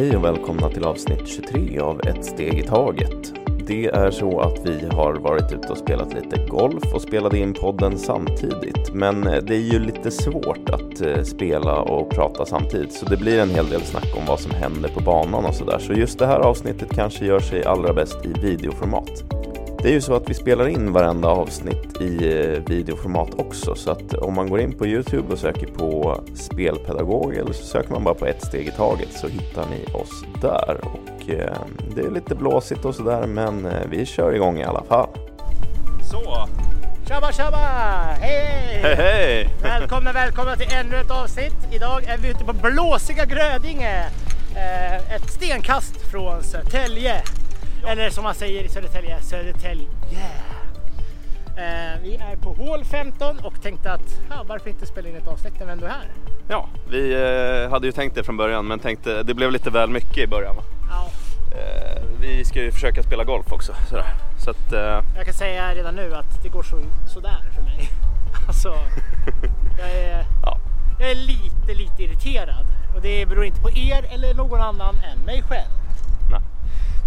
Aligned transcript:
Hej 0.00 0.16
och 0.16 0.24
välkomna 0.24 0.68
till 0.68 0.84
avsnitt 0.84 1.28
23 1.28 1.78
av 1.78 2.00
Ett 2.00 2.24
steg 2.24 2.58
i 2.58 2.62
taget. 2.62 3.34
Det 3.66 3.86
är 3.86 4.10
så 4.10 4.40
att 4.40 4.66
vi 4.66 4.88
har 4.92 5.14
varit 5.14 5.52
ute 5.52 5.68
och 5.72 5.78
spelat 5.78 6.14
lite 6.14 6.46
golf 6.48 6.94
och 6.94 7.02
spelade 7.02 7.38
in 7.38 7.54
podden 7.54 7.98
samtidigt. 7.98 8.94
Men 8.94 9.26
eh, 9.26 9.42
det 9.42 9.54
är 9.54 9.72
ju 9.72 9.78
lite 9.78 10.10
svårt 10.10 10.70
att 10.70 11.00
eh, 11.00 11.22
spela 11.22 11.80
och 11.80 12.10
prata 12.10 12.46
samtidigt 12.46 12.92
så 12.92 13.06
det 13.06 13.16
blir 13.16 13.38
en 13.38 13.50
hel 13.50 13.68
del 13.68 13.80
snack 13.80 14.16
om 14.16 14.26
vad 14.26 14.40
som 14.40 14.50
händer 14.50 14.88
på 14.88 15.00
banan 15.00 15.44
och 15.44 15.54
sådär. 15.54 15.78
Så 15.78 15.92
just 15.92 16.18
det 16.18 16.26
här 16.26 16.40
avsnittet 16.40 16.90
kanske 16.90 17.24
gör 17.24 17.40
sig 17.40 17.64
allra 17.64 17.92
bäst 17.92 18.26
i 18.26 18.32
videoformat. 18.40 19.24
Det 19.82 19.88
är 19.88 19.92
ju 19.92 20.00
så 20.00 20.14
att 20.14 20.30
vi 20.30 20.34
spelar 20.34 20.68
in 20.68 20.92
varenda 20.92 21.28
avsnitt 21.28 22.00
i 22.00 22.32
eh, 22.32 22.62
videoformat 22.66 23.28
också 23.36 23.74
så 23.74 23.90
att 23.90 24.14
om 24.14 24.34
man 24.34 24.50
går 24.50 24.60
in 24.60 24.78
på 24.78 24.86
Youtube 24.86 25.32
och 25.32 25.38
söker 25.38 25.66
på 25.66 26.20
spelpedagog 26.34 27.34
eller 27.34 27.52
så 27.52 27.64
söker 27.64 27.90
man 27.90 28.04
bara 28.04 28.14
på 28.14 28.26
ett 28.26 28.46
steg 28.46 28.66
i 28.66 28.70
taget 28.70 29.12
så 29.12 29.28
hittar 29.28 29.66
ni 29.66 29.84
oss 29.94 30.24
där 30.40 30.80
och 30.82 31.30
eh, 31.30 31.56
det 31.94 32.00
är 32.00 32.10
lite 32.10 32.34
blåsigt 32.34 32.84
och 32.84 32.94
sådär 32.94 33.26
men 33.26 33.66
eh, 33.66 33.72
vi 33.90 34.06
kör 34.06 34.34
igång 34.34 34.58
i 34.58 34.64
alla 34.64 34.82
fall. 34.82 35.08
Så, 36.10 36.48
Tjaba 37.08 37.32
tjaba! 37.32 37.58
Hej! 38.20 38.80
hej 38.82 38.94
hej! 38.94 39.48
Välkomna, 39.62 40.12
välkomna 40.12 40.56
till 40.56 40.68
ännu 40.72 40.96
ett 40.96 41.10
avsnitt. 41.10 41.56
Idag 41.72 42.04
är 42.04 42.18
vi 42.18 42.30
ute 42.30 42.44
på 42.44 42.52
blåsiga 42.52 43.24
Grödinge. 43.24 44.04
Ett 45.16 45.30
stenkast 45.30 46.10
från 46.10 46.42
Södertälje. 46.42 47.22
Eller 47.86 48.10
som 48.10 48.24
man 48.24 48.34
säger 48.34 48.64
i 48.64 48.68
Södertälje, 48.68 49.22
Södertälje. 49.22 49.88
Eh, 51.56 52.02
vi 52.02 52.16
är 52.16 52.36
på 52.36 52.52
hål 52.52 52.84
15 52.84 53.38
och 53.38 53.62
tänkte 53.62 53.92
att 53.92 54.20
ja, 54.30 54.44
varför 54.48 54.70
inte 54.70 54.86
spela 54.86 55.08
in 55.08 55.16
ett 55.16 55.28
avsnitt 55.28 55.54
när 55.58 55.66
vi 55.66 55.72
ändå 55.72 55.86
är 55.86 55.90
här. 55.90 56.08
Ja, 56.48 56.68
vi 56.90 57.12
eh, 57.12 57.70
hade 57.70 57.86
ju 57.86 57.92
tänkt 57.92 58.14
det 58.14 58.24
från 58.24 58.36
början 58.36 58.66
men 58.66 58.78
tänkte 58.78 59.22
det 59.22 59.34
blev 59.34 59.50
lite 59.50 59.70
väl 59.70 59.90
mycket 59.90 60.18
i 60.18 60.26
början. 60.26 60.56
Va? 60.56 60.62
Ja, 60.90 61.10
Eh, 61.52 62.02
vi 62.20 62.44
ska 62.44 62.62
ju 62.62 62.72
försöka 62.72 63.02
spela 63.02 63.24
golf 63.24 63.52
också. 63.52 63.74
Sådär. 63.88 64.14
Så 64.38 64.50
att, 64.50 64.72
eh, 64.72 65.00
jag 65.16 65.24
kan 65.24 65.34
säga 65.34 65.74
redan 65.74 65.94
nu 65.94 66.14
att 66.14 66.42
det 66.42 66.48
går 66.48 66.62
så, 66.62 66.76
sådär 67.06 67.42
för 67.54 67.62
mig. 67.62 67.90
Alltså, 68.48 68.74
jag 69.78 69.90
är, 69.90 70.24
ja. 70.42 70.58
jag 71.00 71.10
är 71.10 71.14
lite, 71.14 71.74
lite 71.74 72.02
irriterad. 72.02 72.66
Och 72.94 73.00
det 73.02 73.26
beror 73.26 73.44
inte 73.44 73.60
på 73.60 73.70
er 73.70 74.06
eller 74.10 74.34
någon 74.34 74.60
annan 74.60 74.94
än 74.94 75.24
mig 75.26 75.42
själv. 75.42 75.70
Nej. 76.30 76.40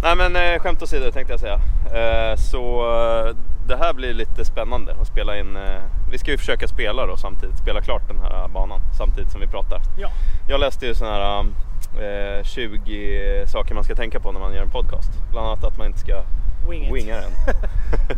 Nej 0.03 0.15
men 0.15 0.35
eh, 0.35 0.59
skämt 0.59 0.81
åsido 0.81 1.11
tänkte 1.11 1.33
jag 1.33 1.39
säga. 1.39 1.59
Eh, 1.93 2.35
så 2.35 2.81
eh, 3.27 3.35
det 3.67 3.75
här 3.77 3.93
blir 3.93 4.13
lite 4.13 4.45
spännande 4.45 4.95
att 5.01 5.07
spela 5.07 5.37
in. 5.37 5.55
Eh, 5.55 5.81
vi 6.11 6.17
ska 6.17 6.31
ju 6.31 6.37
försöka 6.37 6.67
spela 6.67 7.05
då 7.05 7.17
samtidigt, 7.17 7.57
spela 7.57 7.81
klart 7.81 8.07
den 8.07 8.19
här 8.19 8.47
banan 8.47 8.79
samtidigt 8.97 9.31
som 9.31 9.41
vi 9.41 9.47
pratar. 9.47 9.81
Ja, 9.97 10.09
Jag 10.49 10.59
läste 10.59 10.85
ju 10.85 10.95
sådana 10.95 11.15
här 11.15 12.37
eh, 12.39 12.43
20 12.43 13.43
saker 13.47 13.75
man 13.75 13.83
ska 13.83 13.95
tänka 13.95 14.19
på 14.19 14.31
när 14.31 14.39
man 14.39 14.53
gör 14.53 14.61
en 14.61 14.69
podcast. 14.69 15.09
Bland 15.31 15.47
annat 15.47 15.63
att 15.63 15.77
man 15.77 15.87
inte 15.87 15.99
ska 15.99 16.23
wing 16.69 16.93
winga 16.93 17.15
den. 17.15 17.31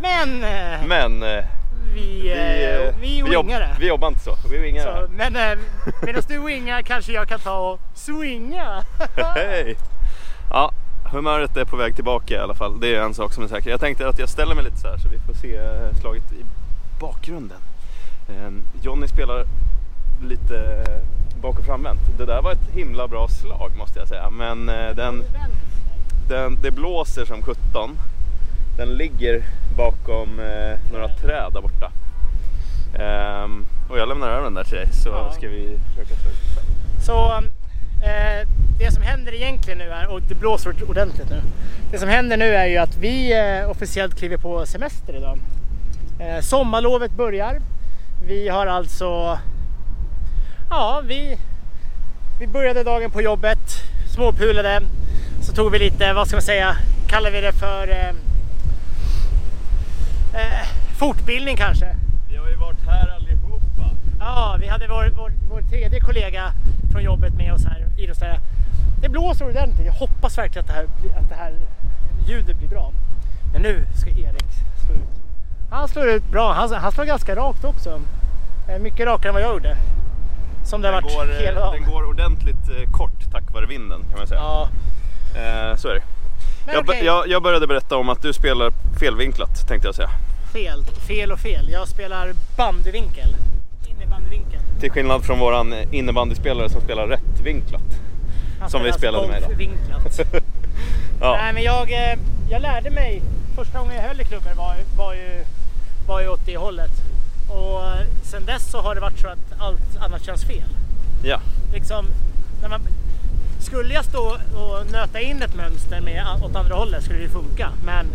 Men, 0.00 0.44
eh, 0.44 0.86
Men 0.86 1.22
eh, 1.22 1.44
vi, 1.94 2.32
eh, 2.32 2.94
vi, 3.00 3.18
jobb- 3.18 3.46
wingar 3.46 3.60
det. 3.60 3.76
vi 3.80 3.88
jobbar 3.88 4.08
inte 4.08 4.20
så, 4.20 4.36
vi 4.50 4.58
wingar 4.58 4.82
Så, 4.82 4.90
det. 4.90 5.08
men 5.08 5.36
eh, 5.36 5.58
medan 6.02 6.22
du 6.28 6.38
wingar 6.38 6.82
kanske 6.82 7.12
jag 7.12 7.28
kan 7.28 7.38
ta 7.38 7.58
och 7.58 7.80
swinga. 7.94 8.82
Hej! 9.34 9.76
Ja, 10.50 10.72
humöret 11.10 11.56
är 11.56 11.64
på 11.64 11.76
väg 11.76 11.94
tillbaka 11.94 12.34
i 12.34 12.38
alla 12.38 12.54
fall. 12.54 12.80
Det 12.80 12.94
är 12.94 13.02
en 13.02 13.14
sak 13.14 13.32
som 13.32 13.44
är 13.44 13.48
säker. 13.48 13.70
Jag 13.70 13.80
tänkte 13.80 14.08
att 14.08 14.18
jag 14.18 14.28
ställer 14.28 14.54
mig 14.54 14.64
lite 14.64 14.76
så 14.76 14.88
här 14.88 14.98
så 14.98 15.08
vi 15.08 15.18
får 15.18 15.34
se 15.34 15.56
eh, 15.56 16.00
slaget 16.00 16.32
i 16.32 16.44
bakgrunden. 17.00 17.58
Eh, 18.28 18.52
Jonny 18.82 19.08
spelar 19.08 19.44
lite 20.22 20.84
eh, 20.86 21.40
bak 21.42 21.58
och 21.58 21.64
framvänt. 21.64 22.00
Det 22.18 22.24
där 22.24 22.42
var 22.42 22.52
ett 22.52 22.70
himla 22.72 23.08
bra 23.08 23.28
slag 23.28 23.72
måste 23.78 23.98
jag 23.98 24.08
säga. 24.08 24.30
Men 24.30 24.68
eh, 24.68 24.94
den, 24.94 25.22
den, 26.28 26.58
det 26.62 26.70
blåser 26.70 27.24
som 27.24 27.42
17. 27.42 27.98
Den 28.76 28.88
ligger 28.88 29.42
bakom 29.76 30.28
några 30.92 31.08
träd 31.08 31.52
där 31.52 31.60
borta. 31.60 31.92
Ehm, 32.98 33.66
och 33.90 33.98
jag 33.98 34.08
lämnar 34.08 34.28
över 34.28 34.44
den 34.44 34.54
där 34.54 34.64
till 34.64 34.76
dig 34.76 34.92
så 34.92 35.30
ska 35.32 35.48
vi 35.48 35.78
försöka 35.88 36.14
ta 36.14 36.28
ut 36.28 36.56
den. 36.56 36.64
Så 37.02 37.32
eh, 38.02 38.48
det 38.78 38.92
som 38.92 39.02
händer 39.02 39.34
egentligen 39.34 39.78
nu 39.78 39.90
är, 39.90 40.06
och 40.06 40.22
det 40.22 40.34
blåser 40.34 40.74
ordentligt 40.88 41.30
nu. 41.30 41.42
Det 41.90 41.98
som 41.98 42.08
händer 42.08 42.36
nu 42.36 42.54
är 42.54 42.66
ju 42.66 42.76
att 42.76 42.96
vi 42.96 43.32
eh, 43.32 43.70
officiellt 43.70 44.18
kliver 44.18 44.36
på 44.36 44.66
semester 44.66 45.16
idag. 45.16 45.38
Eh, 46.20 46.40
sommarlovet 46.40 47.10
börjar. 47.10 47.60
Vi 48.26 48.48
har 48.48 48.66
alltså, 48.66 49.38
ja 50.70 51.02
vi, 51.04 51.38
vi 52.40 52.46
började 52.46 52.82
dagen 52.82 53.10
på 53.10 53.22
jobbet, 53.22 53.58
småpulade. 54.14 54.80
Så 55.42 55.52
tog 55.52 55.72
vi 55.72 55.78
lite, 55.78 56.12
vad 56.12 56.26
ska 56.26 56.36
man 56.36 56.42
säga, 56.42 56.76
kallar 57.08 57.30
vi 57.30 57.40
det 57.40 57.52
för 57.52 57.88
eh, 57.88 58.08
eh, 60.34 60.68
fortbildning 60.98 61.56
kanske. 61.56 61.96
Vi 62.30 62.36
har 62.36 62.48
ju 62.48 62.56
varit 62.56 62.80
här 62.86 63.14
allihopa. 63.16 63.96
Ja, 64.20 64.56
vi 64.60 64.68
hade 64.68 64.88
vår, 64.88 65.12
vår, 65.16 65.32
vår 65.50 65.62
tredje 65.62 66.00
kollega 66.00 66.52
från 66.92 67.02
jobbet 67.02 67.34
med 67.34 67.52
oss 67.52 67.64
här, 67.64 67.86
idrottslärare. 67.98 68.40
Det 69.00 69.08
blåser 69.08 69.48
ordentligt. 69.48 69.86
Jag 69.86 69.92
hoppas 69.92 70.38
verkligen 70.38 70.60
att 70.64 70.66
det, 70.68 70.72
här, 70.74 70.84
att 71.20 71.28
det 71.28 71.34
här 71.34 71.52
ljudet 72.28 72.56
blir 72.56 72.68
bra. 72.68 72.92
Men 73.52 73.62
nu 73.62 73.86
ska 73.96 74.10
Erik 74.10 74.44
slå 74.86 74.94
ut. 74.94 75.00
Han 75.70 75.88
slår 75.88 76.08
ut 76.08 76.24
bra. 76.30 76.52
Han, 76.52 76.72
han 76.72 76.92
slår 76.92 77.04
ganska 77.04 77.36
rakt 77.36 77.64
också. 77.64 78.00
Eh, 78.68 78.78
Mycket 78.78 79.06
rakare 79.06 79.28
än 79.28 79.34
vad 79.34 79.42
jag 79.42 79.52
gjorde. 79.52 79.76
Som 80.64 80.82
det 80.82 80.88
har 80.88 80.94
Den 80.94 81.04
varit 81.04 81.16
går, 81.16 81.34
eh, 81.34 81.38
hela 81.46 81.60
dagen. 81.60 81.82
den 81.82 81.92
går 81.92 82.04
ordentligt 82.08 82.68
eh, 82.68 82.90
kort 82.92 83.32
tack 83.32 83.52
vare 83.54 83.66
vinden 83.66 84.00
kan 84.10 84.18
man 84.18 84.26
säga. 84.26 84.40
Ja, 84.40 84.68
Eh, 85.36 85.76
så 85.76 85.88
är 85.88 85.94
det. 85.94 86.02
Jag, 86.72 86.84
okej. 86.88 87.04
jag, 87.04 87.28
jag 87.28 87.42
började 87.42 87.66
berätta 87.66 87.96
om 87.96 88.08
att 88.08 88.22
du 88.22 88.32
spelar 88.32 88.70
felvinklat 89.00 89.68
tänkte 89.68 89.88
jag 89.88 89.94
säga. 89.94 90.08
Fel, 90.52 90.84
fel 90.84 91.32
och 91.32 91.38
fel. 91.38 91.68
Jag 91.72 91.88
spelar 91.88 92.32
bandyvinkel. 92.56 93.36
Innebandyvinkel. 93.86 94.60
Till 94.80 94.90
skillnad 94.90 95.24
från 95.24 95.38
våran 95.38 95.74
innebandyspelare 95.90 96.68
som 96.68 96.80
spelar 96.80 97.06
rättvinklat. 97.06 97.82
Som 98.68 98.82
vi 98.82 98.92
spelade 98.92 99.28
med 99.28 99.42
idag. 99.42 100.42
Ja. 101.20 101.36
Nej 101.42 101.52
men 101.52 101.62
jag, 101.62 101.92
eh, 101.92 102.18
jag 102.50 102.62
lärde 102.62 102.90
mig, 102.90 103.22
första 103.54 103.78
gången 103.78 103.96
jag 103.96 104.02
höll 104.02 104.20
i 104.20 104.24
klubbor 104.24 104.54
var, 104.56 104.76
var, 104.96 105.14
ju, 105.14 105.44
var 106.08 106.20
ju 106.20 106.28
åt 106.28 106.46
det 106.46 106.56
hållet. 106.56 106.90
Och 107.48 107.82
eh, 107.82 108.06
sen 108.22 108.44
dess 108.46 108.70
så 108.70 108.80
har 108.80 108.94
det 108.94 109.00
varit 109.00 109.18
så 109.18 109.28
att 109.28 109.60
allt 109.60 109.96
annat 110.00 110.24
känns 110.24 110.44
fel. 110.44 110.68
ja. 111.24 111.40
Liksom, 111.72 112.06
när 112.62 112.68
man, 112.68 112.80
skulle 113.58 113.94
jag 113.94 114.04
stå 114.04 114.36
och 114.54 114.92
nöta 114.92 115.20
in 115.20 115.42
ett 115.42 115.54
mönster 115.54 116.00
med 116.00 116.24
åt 116.42 116.56
andra 116.56 116.74
hållet 116.74 117.04
skulle 117.04 117.18
det 117.18 117.28
funka. 117.28 117.70
Men 117.84 118.06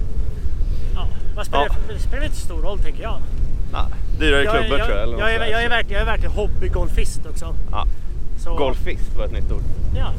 ja, 0.96 1.07
vad 1.35 1.46
spelar, 1.46 1.66
Ja. 1.66 1.94
det, 1.94 2.00
spelar 2.00 2.24
inte 2.24 2.35
så 2.38 2.46
stor 2.46 2.62
roll 2.62 2.80
tänker 2.80 3.03
jag. 3.03 3.19
Nej, 3.72 3.81
dyrare 4.19 4.44
klubbor 4.46 4.78
tror 4.78 4.90
jag. 4.90 5.03
Eller 5.03 5.12
något 5.12 5.19
jag, 5.22 5.31
är, 5.34 5.38
sådär. 5.38 5.51
jag, 5.51 5.63
är 5.63 5.69
verkligen, 5.69 6.00
jag 6.00 6.01
är 6.01 6.12
verkligen 6.12 6.31
hobbygolfist 6.31 7.25
också. 7.25 7.56
ja. 7.72 7.85
Så, 8.44 8.56
Golfist 8.56 9.18
var 9.18 9.25
ett 9.25 9.31
nytt 9.31 9.52
ord. 9.52 9.63
Ja, 9.96 10.13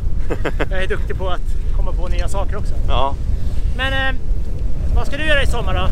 jag 0.70 0.82
är 0.82 0.88
duktig 0.88 1.18
på 1.18 1.28
att 1.28 1.76
komma 1.76 1.92
på 1.92 2.08
nya 2.08 2.28
saker 2.28 2.56
också. 2.56 2.74
Ja. 2.88 3.14
Men 3.76 3.92
eh, 3.92 4.20
vad 4.94 5.06
ska 5.06 5.16
du 5.16 5.24
göra 5.24 5.42
i 5.42 5.46
sommar 5.46 5.74
då? 5.74 5.88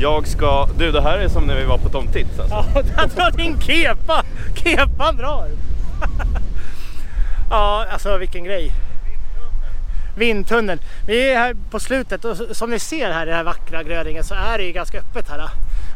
Jag 0.00 0.26
ska... 0.26 0.68
Du 0.78 0.92
det 0.92 1.02
här 1.02 1.18
är 1.18 1.28
som 1.28 1.44
när 1.44 1.56
vi 1.56 1.64
var 1.64 1.78
på 1.78 1.88
Tom 1.88 2.06
Tits 2.06 2.40
alltså. 2.40 2.64
Ja, 2.74 2.82
där 2.96 3.06
drar 3.16 3.30
din 3.30 3.60
kepa! 3.60 4.24
Kepan 4.54 5.16
drar! 5.16 5.48
ja, 7.50 7.86
alltså 7.90 8.16
vilken 8.16 8.44
grej. 8.44 8.72
Vindtunneln. 10.16 10.80
Vi 11.06 11.30
är 11.30 11.38
här 11.38 11.56
på 11.70 11.80
slutet 11.80 12.24
och 12.24 12.36
som 12.52 12.70
ni 12.70 12.78
ser 12.78 13.12
här 13.12 13.26
i 13.26 13.30
det 13.30 13.36
här 13.36 13.44
vackra 13.44 13.82
Grödinge 13.82 14.22
så 14.22 14.34
är 14.34 14.58
det 14.58 14.64
ju 14.64 14.72
ganska 14.72 14.98
öppet 14.98 15.28
här. 15.28 15.50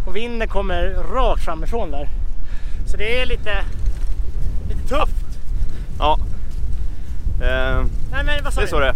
Och 0.07 0.17
vinden 0.17 0.49
kommer 0.49 0.95
rakt 1.15 1.45
framifrån 1.45 1.91
där. 1.91 2.09
Så 2.87 2.97
det 2.97 3.21
är 3.21 3.27
lite, 3.27 3.65
lite 4.69 4.89
tufft. 4.89 5.22
Ja. 6.03 6.19
Eh, 7.41 7.85
Nej 8.13 8.25
men 8.25 8.45
vad 8.45 8.53
sa 8.53 8.61
det 8.61 8.67
är 8.67 8.71
så 8.71 8.81
det 8.81 8.87
är. 8.89 8.95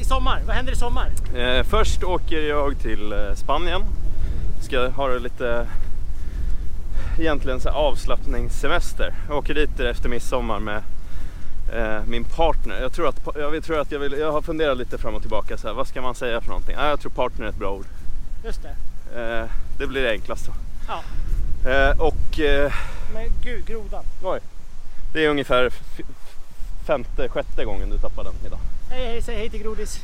I 0.00 0.04
sommar, 0.04 0.42
vad 0.46 0.56
händer 0.56 0.72
i 0.72 0.76
sommar? 0.76 1.10
Eh, 1.36 1.62
först 1.64 2.04
åker 2.04 2.40
jag 2.40 2.78
till 2.78 3.12
eh, 3.12 3.34
Spanien. 3.34 3.82
Ska 4.62 4.88
ha 4.88 5.08
lite 5.08 5.66
egentligen 7.18 7.60
så 7.60 7.68
avslappningssemester. 7.68 9.14
Jag 9.28 9.36
åker 9.38 9.54
dit 9.54 9.80
efter 9.80 10.08
midsommar 10.08 10.60
med 10.60 10.82
eh, 11.74 12.04
min 12.06 12.24
partner. 12.24 12.80
Jag 12.80 12.92
tror 12.92 13.08
att, 13.08 13.20
jag, 13.34 13.64
tror 13.64 13.80
att 13.80 13.92
jag, 13.92 13.98
vill, 13.98 14.12
jag 14.12 14.32
har 14.32 14.42
funderat 14.42 14.78
lite 14.78 14.98
fram 14.98 15.14
och 15.14 15.20
tillbaka. 15.20 15.56
Så 15.56 15.66
här, 15.68 15.74
vad 15.74 15.86
ska 15.88 16.02
man 16.02 16.14
säga 16.14 16.40
för 16.40 16.48
någonting? 16.48 16.76
Ah, 16.78 16.88
jag 16.88 17.00
tror 17.00 17.10
partner 17.10 17.46
är 17.46 17.50
ett 17.50 17.56
bra 17.58 17.70
ord. 17.72 17.86
Just 18.44 18.60
det. 18.62 19.20
Eh, 19.20 19.44
det 19.78 19.86
blir 19.86 20.02
det 20.02 20.10
enklast 20.10 20.46
då. 20.46 20.52
Ja, 20.88 21.00
Eh, 21.70 22.00
och 22.00 22.40
eh, 22.40 22.72
men 23.14 23.24
gud, 23.42 23.66
grodan. 23.66 24.04
oj, 24.22 24.40
det 25.12 25.24
är 25.24 25.28
ungefär 25.28 25.70
femte, 26.86 27.28
sjätte 27.28 27.64
gången 27.64 27.90
du 27.90 27.98
tappar 27.98 28.24
den 28.24 28.34
idag. 28.46 28.58
Hej 28.90 29.06
hej, 29.06 29.22
säg 29.22 29.36
hej 29.36 29.50
till 29.50 29.62
Grodis. 29.62 30.00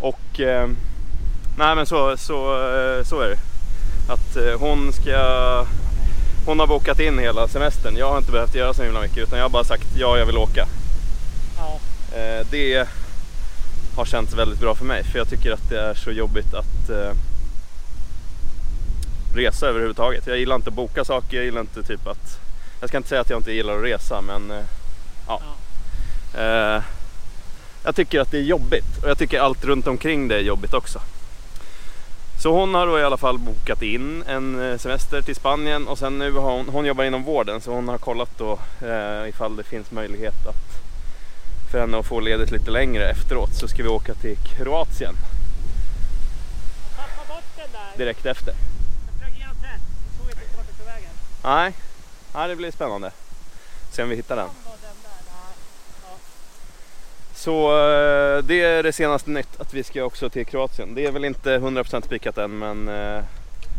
Och 0.00 0.40
eh, 0.40 0.68
nej 1.58 1.76
men 1.76 1.86
så, 1.86 2.16
så, 2.16 2.52
eh, 2.54 3.04
så 3.04 3.20
är 3.20 3.28
det. 3.28 3.38
Att 4.12 4.36
eh, 4.36 4.60
hon 4.60 4.92
ska 4.92 5.66
hon 6.46 6.60
har 6.60 6.66
bokat 6.66 7.00
in 7.00 7.18
hela 7.18 7.48
semestern. 7.48 7.96
Jag 7.96 8.10
har 8.10 8.18
inte 8.18 8.32
behövt 8.32 8.54
göra 8.54 8.74
så 8.74 8.82
himla 8.82 9.00
mycket 9.00 9.18
utan 9.18 9.38
jag 9.38 9.44
har 9.44 9.50
bara 9.50 9.64
sagt 9.64 9.86
ja, 9.96 10.18
jag 10.18 10.26
vill 10.26 10.38
åka. 10.38 10.66
Ja, 11.58 11.78
Eh, 12.14 12.46
det 12.50 12.88
har 13.96 14.04
känts 14.04 14.34
väldigt 14.34 14.60
bra 14.60 14.74
för 14.74 14.84
mig 14.84 15.04
för 15.04 15.18
jag 15.18 15.28
tycker 15.28 15.52
att 15.52 15.68
det 15.68 15.80
är 15.80 15.94
så 15.94 16.10
jobbigt 16.10 16.54
att 16.54 16.90
eh, 16.90 17.12
resa 19.34 19.66
överhuvudtaget. 19.66 20.26
Jag 20.26 20.38
gillar 20.38 20.56
inte 20.56 20.68
att 20.68 20.74
boka 20.74 21.04
saker, 21.04 21.36
jag 21.36 21.44
gillar 21.44 21.60
inte 21.60 21.82
typ 21.82 22.06
att... 22.06 22.40
Jag 22.80 22.88
ska 22.88 22.96
inte 22.96 23.08
säga 23.08 23.20
att 23.20 23.30
jag 23.30 23.38
inte 23.38 23.52
gillar 23.52 23.76
att 23.76 23.84
resa 23.84 24.20
men 24.20 24.52
ja. 25.26 25.40
Eh, 26.34 26.82
jag 27.84 27.96
tycker 27.96 28.20
att 28.20 28.30
det 28.30 28.38
är 28.38 28.42
jobbigt 28.42 29.02
och 29.02 29.08
jag 29.08 29.18
tycker 29.18 29.40
allt 29.40 29.64
runt 29.64 29.86
omkring 29.86 30.28
det 30.28 30.34
är 30.34 30.40
jobbigt 30.40 30.74
också. 30.74 31.00
Så 32.42 32.52
hon 32.52 32.74
har 32.74 32.86
då 32.86 32.98
i 32.98 33.04
alla 33.04 33.16
fall 33.16 33.38
bokat 33.38 33.82
in 33.82 34.24
en 34.28 34.70
eh, 34.70 34.78
semester 34.78 35.22
till 35.22 35.36
Spanien 35.36 35.88
och 35.88 35.98
sen 35.98 36.18
nu 36.18 36.32
har 36.32 36.56
hon, 36.56 36.68
hon 36.68 36.86
jobbar 36.86 37.04
inom 37.04 37.22
vården 37.22 37.60
så 37.60 37.72
hon 37.72 37.88
har 37.88 37.98
kollat 37.98 38.38
då 38.38 38.58
eh, 38.82 39.28
ifall 39.28 39.56
det 39.56 39.64
finns 39.64 39.90
möjlighet 39.90 40.46
att 40.46 40.82
för 41.70 41.80
henne 41.80 41.98
att 41.98 42.06
få 42.06 42.20
ledigt 42.20 42.50
lite 42.50 42.70
längre 42.70 43.10
efteråt 43.10 43.54
så 43.54 43.68
ska 43.68 43.82
vi 43.82 43.88
åka 43.88 44.14
till 44.14 44.36
Kroatien 44.36 45.14
direkt 47.96 48.26
efter. 48.26 48.54
Jag 48.54 49.18
flög 49.18 49.34
igenom 49.34 49.54
såg 50.18 50.30
inte 50.30 50.56
vart 50.56 50.66
det 50.66 50.72
tog 50.72 50.86
vägen. 50.86 51.10
Nej, 51.42 51.72
Nej 52.34 52.48
det 52.48 52.56
blir 52.56 52.70
spännande. 52.70 53.10
Se 53.90 54.02
om 54.02 54.08
vi 54.08 54.16
hittar 54.16 54.36
den. 54.36 54.46
Fan 54.46 54.56
vad 54.64 54.78
den 54.80 54.96
där. 55.02 55.10
Nej. 55.26 55.54
Ja. 56.02 56.16
Så 57.44 57.68
eh, 57.68 58.44
det 58.44 58.62
är 58.62 58.82
det 58.82 58.92
senaste 58.92 59.30
nytt 59.30 59.60
att 59.60 59.74
vi 59.74 59.84
ska 59.84 60.04
också 60.04 60.30
till 60.30 60.46
Kroatien. 60.46 60.94
Det 60.94 61.06
är 61.06 61.12
väl 61.12 61.24
inte 61.24 61.58
100% 61.58 62.04
spikat 62.04 62.38
än 62.38 62.58
men 62.58 62.88
eh, 62.88 63.22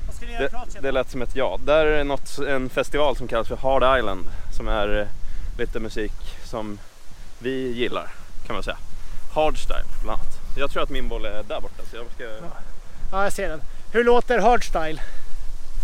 Vad 0.06 0.16
ska 0.16 0.26
ni 0.26 0.32
göra 0.32 0.42
i 0.42 0.46
det, 0.46 0.50
Kroatien? 0.50 0.84
det 0.84 0.92
lät 0.92 1.12
som 1.12 1.22
ett 1.22 1.36
ja. 1.36 1.60
Där 1.66 1.86
är 1.86 2.04
något, 2.04 2.38
en 2.48 2.70
festival 2.70 3.16
som 3.16 3.28
kallas 3.28 3.48
för 3.48 3.56
Hard 3.56 4.00
Island 4.00 4.26
som 4.58 4.68
är 4.68 5.00
eh, 5.00 5.08
lite 5.60 5.80
musik 5.80 6.12
som 6.44 6.80
vi 7.40 7.72
gillar 7.72 8.08
kan 8.48 8.56
man 8.56 8.64
säga. 8.64 8.78
Hardstyle 9.34 9.86
bland 10.04 10.20
annat. 10.20 10.58
Jag 10.58 10.72
tror 10.72 10.84
att 10.84 10.90
min 10.90 11.08
boll 11.08 11.26
är 11.26 11.44
där 11.44 11.62
borta 11.62 11.84
så 11.92 11.96
jag 11.96 12.06
ska 12.16 12.48
Ja, 13.12 13.24
jag 13.24 13.34
ser 13.34 13.50
den. 13.50 13.62
Hur 13.92 14.04
låter 14.04 14.40
hardstyle? 14.40 15.02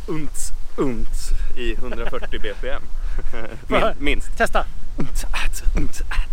unts, 0.07 0.49
unts 0.77 1.29
i 1.57 1.73
140 1.73 2.39
bpm. 2.39 2.81
Min, 3.67 3.81
minst. 3.99 4.37
Testa. 4.37 4.65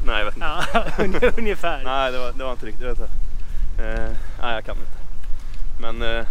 Nej 0.06 0.18
jag 0.18 0.24
vet 0.24 0.34
inte. 0.34 0.46
Ja, 0.46 0.84
un- 0.98 1.38
ungefär. 1.38 1.82
Nej 1.84 2.12
det 2.12 2.18
var, 2.18 2.32
det 2.32 2.44
var 2.44 2.52
inte 2.52 2.66
riktigt. 2.66 2.82
Jag 2.82 2.88
vet 2.88 2.98
inte. 3.00 3.12
Eh, 3.82 4.10
nej 4.42 4.54
jag 4.54 4.64
kan 4.64 4.76
inte. 4.76 4.98
Men 5.80 6.02
eh, 6.02 6.24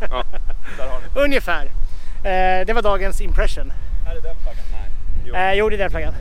ja, 0.00 0.24
där 0.78 0.88
har 0.88 1.00
ni. 1.00 1.20
Ungefär. 1.24 1.64
Eh, 2.24 2.66
det 2.66 2.72
var 2.74 2.82
dagens 2.82 3.20
impression. 3.20 3.72
Här 4.06 4.16
är 4.16 4.20
den 4.20 4.36
flaggan. 4.42 4.64
Nej. 4.72 4.90
Jo. 5.24 5.34
Eh, 5.34 5.52
jo, 5.52 5.68
det 5.68 5.76
är 5.76 5.78
den 5.78 5.90
flaggan. 5.90 6.14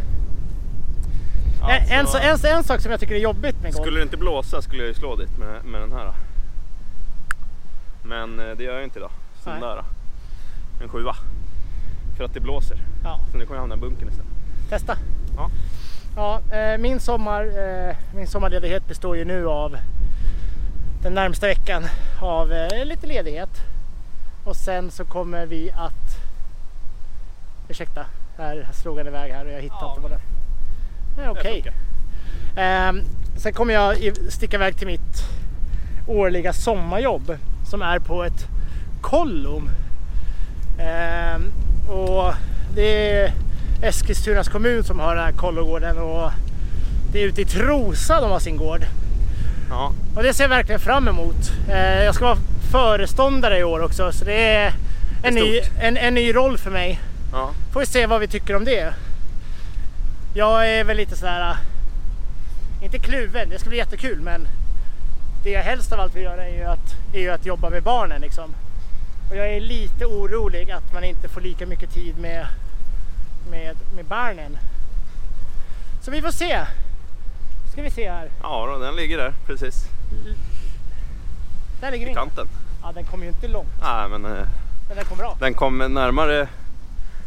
Alltså, 1.61 2.17
En, 2.17 2.25
en, 2.25 2.41
en, 2.51 2.57
en 2.57 2.63
sak 2.63 2.81
som 2.81 2.91
jag 2.91 2.99
tycker 2.99 3.15
är 3.15 3.19
jobbigt 3.19 3.55
med 3.61 3.73
golf. 3.73 3.83
Skulle 3.85 3.99
det 3.99 4.03
inte 4.03 4.17
blåsa 4.17 4.61
skulle 4.61 4.81
jag 4.81 4.87
ju 4.87 4.93
slå 4.93 5.15
dit 5.15 5.37
med, 5.37 5.65
med 5.65 5.81
den 5.81 5.91
här. 5.91 6.05
då. 6.05 6.13
Men 8.03 8.39
eh, 8.39 8.55
det 8.57 8.63
gör 8.63 8.73
jag 8.73 8.83
inte 8.83 8.99
idag. 8.99 9.11
Sån 9.43 9.53
Nej. 9.53 9.61
där. 9.61 9.75
då. 9.75 9.83
En 10.81 10.89
sjua. 10.89 11.15
För 12.17 12.23
att 12.23 12.33
det 12.33 12.39
blåser. 12.39 12.77
Ja, 13.03 13.19
Så 13.31 13.37
nu 13.37 13.45
kommer 13.45 13.55
jag 13.55 13.61
hamna 13.61 13.75
i 13.75 13.79
bunkern 13.79 14.09
istället. 14.09 14.31
testa. 14.69 14.97
Ja. 15.35 15.49
Ja, 16.15 16.41
eh, 16.57 16.77
min, 16.77 16.99
sommar, 16.99 17.43
eh, 17.43 17.95
min 18.15 18.27
sommarledighet 18.27 18.87
består 18.87 19.17
ju 19.17 19.25
nu 19.25 19.47
av 19.47 19.77
den 21.03 21.13
närmsta 21.13 21.47
veckan 21.47 21.83
av 22.21 22.51
eh, 22.53 22.85
lite 22.85 23.07
ledighet. 23.07 23.49
Och 24.43 24.55
sen 24.55 24.91
så 24.91 25.05
kommer 25.05 25.45
vi 25.45 25.71
att... 25.71 26.17
Ursäkta, 27.69 28.05
här 28.37 28.67
slog 28.73 28.97
han 28.97 29.07
iväg 29.07 29.31
här 29.31 29.45
och 29.45 29.51
jag 29.51 29.61
hittade 29.61 29.81
Ja, 29.81 29.89
inte 29.89 30.01
vad 30.01 30.11
det 30.11 31.21
är. 31.23 31.29
Okej. 31.29 31.53
funkar. 31.63 31.73
Ehm, 32.55 33.01
sen 33.37 33.53
kommer 33.53 33.73
jag 33.73 33.95
sticka 34.29 34.55
iväg 34.57 34.77
till 34.77 34.87
mitt 34.87 35.23
årliga 36.07 36.53
sommarjobb 36.53 37.37
som 37.69 37.81
är 37.81 37.99
på 37.99 38.23
ett 38.23 38.47
kollum. 39.01 39.69
Ehm, 40.79 41.51
och 41.89 42.33
det 42.75 43.11
är 43.11 43.33
Eskilstunas 43.81 44.47
kommun 44.49 44.83
som 44.83 44.99
har 44.99 45.15
den 45.15 45.23
här 45.25 45.31
kollogården 45.31 45.97
och 45.97 46.31
det 47.11 47.23
är 47.23 47.27
ute 47.27 47.41
i 47.41 47.45
Trosa 47.45 48.21
de 48.21 48.31
har 48.31 48.39
sin 48.39 48.57
gård. 48.57 48.85
Ja, 49.69 49.93
Och 50.15 50.23
det 50.23 50.33
ser 50.33 50.43
jag 50.43 50.49
verkligen 50.49 50.79
fram 50.81 51.07
emot. 51.07 51.51
Eh, 51.69 52.03
jag 52.03 52.15
ska 52.15 52.25
vara 52.25 52.37
föreståndare 52.71 53.57
i 53.59 53.63
år 53.63 53.83
också 53.83 54.11
så 54.11 54.25
det 54.25 54.45
är 54.55 54.73
en, 55.23 55.35
Det 55.35 55.41
är 55.41 55.45
ny, 55.45 55.61
en, 55.81 55.97
en 55.97 56.13
ny 56.13 56.35
roll 56.35 56.57
för 56.57 56.71
mig. 56.71 56.99
ja. 57.31 57.49
Får 57.73 57.79
vi 57.79 57.85
se 57.85 58.05
vad 58.05 58.19
vi 58.19 58.27
tycker 58.27 58.55
om 58.55 58.65
det. 58.65 58.93
Jag 60.33 60.69
är 60.69 60.83
väl 60.83 60.97
lite 60.97 61.15
sådär, 61.17 61.49
äh, 61.51 62.85
inte 62.85 62.99
kluven, 62.99 63.49
det 63.49 63.59
ska 63.59 63.69
bli 63.69 63.77
jättekul 63.77 64.19
men 64.21 64.47
det 65.43 65.49
jag 65.49 65.61
helst 65.63 65.93
av 65.93 65.99
allt 65.99 66.15
vill 66.15 66.23
göra 66.23 66.47
är 66.47 66.55
ju 66.57 66.63
att, 66.63 66.95
är 67.13 67.19
ju 67.19 67.29
att 67.31 67.45
jobba 67.45 67.69
med 67.69 67.83
barnen 67.83 68.21
liksom. 68.21 68.53
Och 69.31 69.37
jag 69.37 69.49
är 69.49 69.59
lite 69.61 70.05
orolig 70.05 70.71
att 70.71 70.93
man 70.93 71.03
inte 71.03 71.29
får 71.29 71.41
lika 71.41 71.65
mycket 71.65 71.93
tid 71.93 72.17
med, 72.19 72.47
med, 73.49 73.75
med 73.95 74.05
barnen. 74.05 74.57
Så 76.01 76.11
vi 76.11 76.21
får 76.21 76.31
se. 76.31 76.65
Ska 77.71 77.81
vi 77.81 77.91
se 77.91 78.09
här. 78.11 78.29
ja 78.41 78.67
då, 78.73 78.77
den 78.85 78.95
ligger 78.95 79.17
där 79.17 79.33
precis 79.45 79.85
Där 81.81 81.91
ligger 81.91 82.07
i 82.11 82.13
kanten. 82.13 82.47
Ja, 82.83 82.91
den 82.91 83.05
kommer 83.05 83.23
ju 83.23 83.29
inte 83.29 83.47
långt, 83.47 83.69
Nej, 83.81 84.09
men 84.09 84.25
eh, 84.25 84.47
men 84.87 84.97
den 84.97 85.05
kommer 85.05 85.23
bra. 85.23 85.37
den 85.39 85.53
kom 85.53 85.77
närmare. 85.77 86.47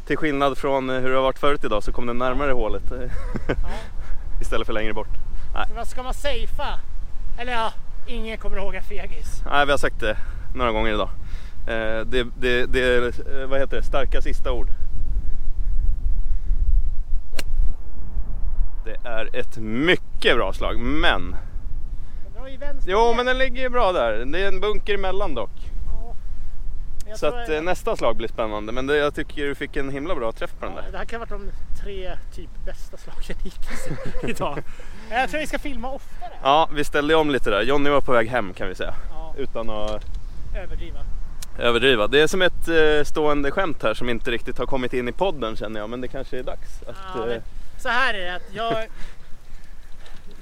Till 0.06 0.16
skillnad 0.16 0.58
från 0.58 0.90
eh, 0.90 0.96
hur 1.00 1.08
det 1.10 1.14
har 1.16 1.22
varit 1.22 1.38
förut 1.38 1.64
idag 1.64 1.82
så 1.82 1.92
kom 1.92 2.06
den 2.06 2.18
närmare 2.18 2.52
hålet 2.52 2.92
eh, 2.92 2.98
Ja. 3.48 3.54
istället 4.40 4.66
för 4.66 4.72
längre 4.74 4.92
bort. 4.92 5.08
Så 5.68 5.74
vad 5.74 5.88
ska 5.88 6.02
man 6.02 6.14
safea? 6.14 6.78
Eller 7.38 7.52
ja, 7.52 7.72
ingen 8.06 8.38
kommer 8.38 8.56
ihåg 8.56 8.74
en 8.74 8.82
fegis. 8.82 9.42
Nej, 9.50 9.66
vi 9.66 9.70
har 9.70 9.78
sagt 9.78 10.00
det 10.00 10.16
några 10.54 10.72
gånger 10.72 10.92
idag. 10.92 11.08
Eh, 11.66 12.00
det, 12.06 12.26
det, 12.40 12.66
det 12.66 12.81
är, 12.81 13.02
eh, 13.43 13.46
vad 13.49 13.61
heter 13.61 13.76
det, 13.76 13.82
starka 13.82 14.22
sista 14.22 14.52
ord. 14.52 14.69
Det 18.84 19.08
är 19.08 19.37
ett 19.37 19.56
mycket 19.58 20.37
bra 20.37 20.52
slag, 20.52 20.78
men... 20.78 21.37
Jo, 22.87 23.14
men 23.16 23.26
den 23.26 23.38
ligger 23.38 23.62
ju 23.62 23.69
bra 23.69 23.93
där. 23.93 24.25
Det 24.25 24.40
är 24.43 24.49
en 24.49 24.61
bunker 24.61 24.94
emellan 24.94 25.34
dock. 25.34 25.50
Ja. 27.08 27.16
Så 27.16 27.26
att 27.26 27.49
jag- 27.49 27.56
eh, 27.56 27.62
nästa 27.62 27.96
slag 27.96 28.16
blir 28.16 28.28
spännande. 28.28 28.72
Men 28.72 28.87
det, 28.87 28.96
jag 28.96 29.14
tycker 29.14 29.44
du 29.46 29.55
fick 29.55 29.76
en 29.76 29.90
himla 29.90 30.14
bra 30.14 30.32
träff 30.32 30.50
på 30.58 30.64
den 30.66 30.75
Ja, 30.76 30.82
där. 30.82 30.93
det 30.93 30.99
här 30.99 31.05
kan 31.05 31.21
ha 31.21 31.26
varit 31.26 31.42
de 31.42 31.80
tre 31.83 32.11
typ 32.35 32.50
bästa 32.64 32.97
slagen 32.97 33.37
hittills 33.42 33.88
idag. 34.23 34.59
Jag 35.11 35.30
tror 35.30 35.40
vi 35.40 35.47
ska 35.47 35.59
filma 35.59 35.90
oftare. 35.90 36.30
Ja, 36.42 36.68
vi 36.75 36.85
ställde 36.85 37.14
om 37.14 37.30
lite 37.30 37.50
där. 37.50 37.62
Johnny 37.62 37.90
var 37.90 38.00
på 38.00 38.12
väg 38.12 38.28
hem 38.28 38.52
kan 38.54 38.68
vi 38.68 38.75
säga. 38.75 38.94
Ja, 39.11 39.35
Utan 39.38 39.71
att 39.71 40.04
överdriva. 40.56 40.99
Överdriva. 41.58 42.06
Det 42.06 42.20
är 42.20 42.26
som 42.26 42.42
ett 42.42 42.68
eh, 42.68 43.04
stående 43.04 43.50
skämt 43.50 43.82
här 43.82 43.94
som 43.94 44.08
inte 44.08 44.30
riktigt 44.30 44.58
har 44.58 44.66
kommit 44.66 44.92
in 44.92 45.08
i 45.08 45.12
podden 45.12 45.56
känner 45.56 45.80
jag. 45.80 45.90
Men 45.90 46.00
det 46.00 46.08
kanske 46.08 46.38
är 46.38 46.42
dags. 46.42 46.82
Att, 46.87 46.96
Ja, 47.14 47.30
eh, 47.30 47.42
så 47.78 47.88
här 47.88 48.14
är 48.14 48.25
det 48.25 48.34
att 48.34 48.54
jag... 48.54 48.87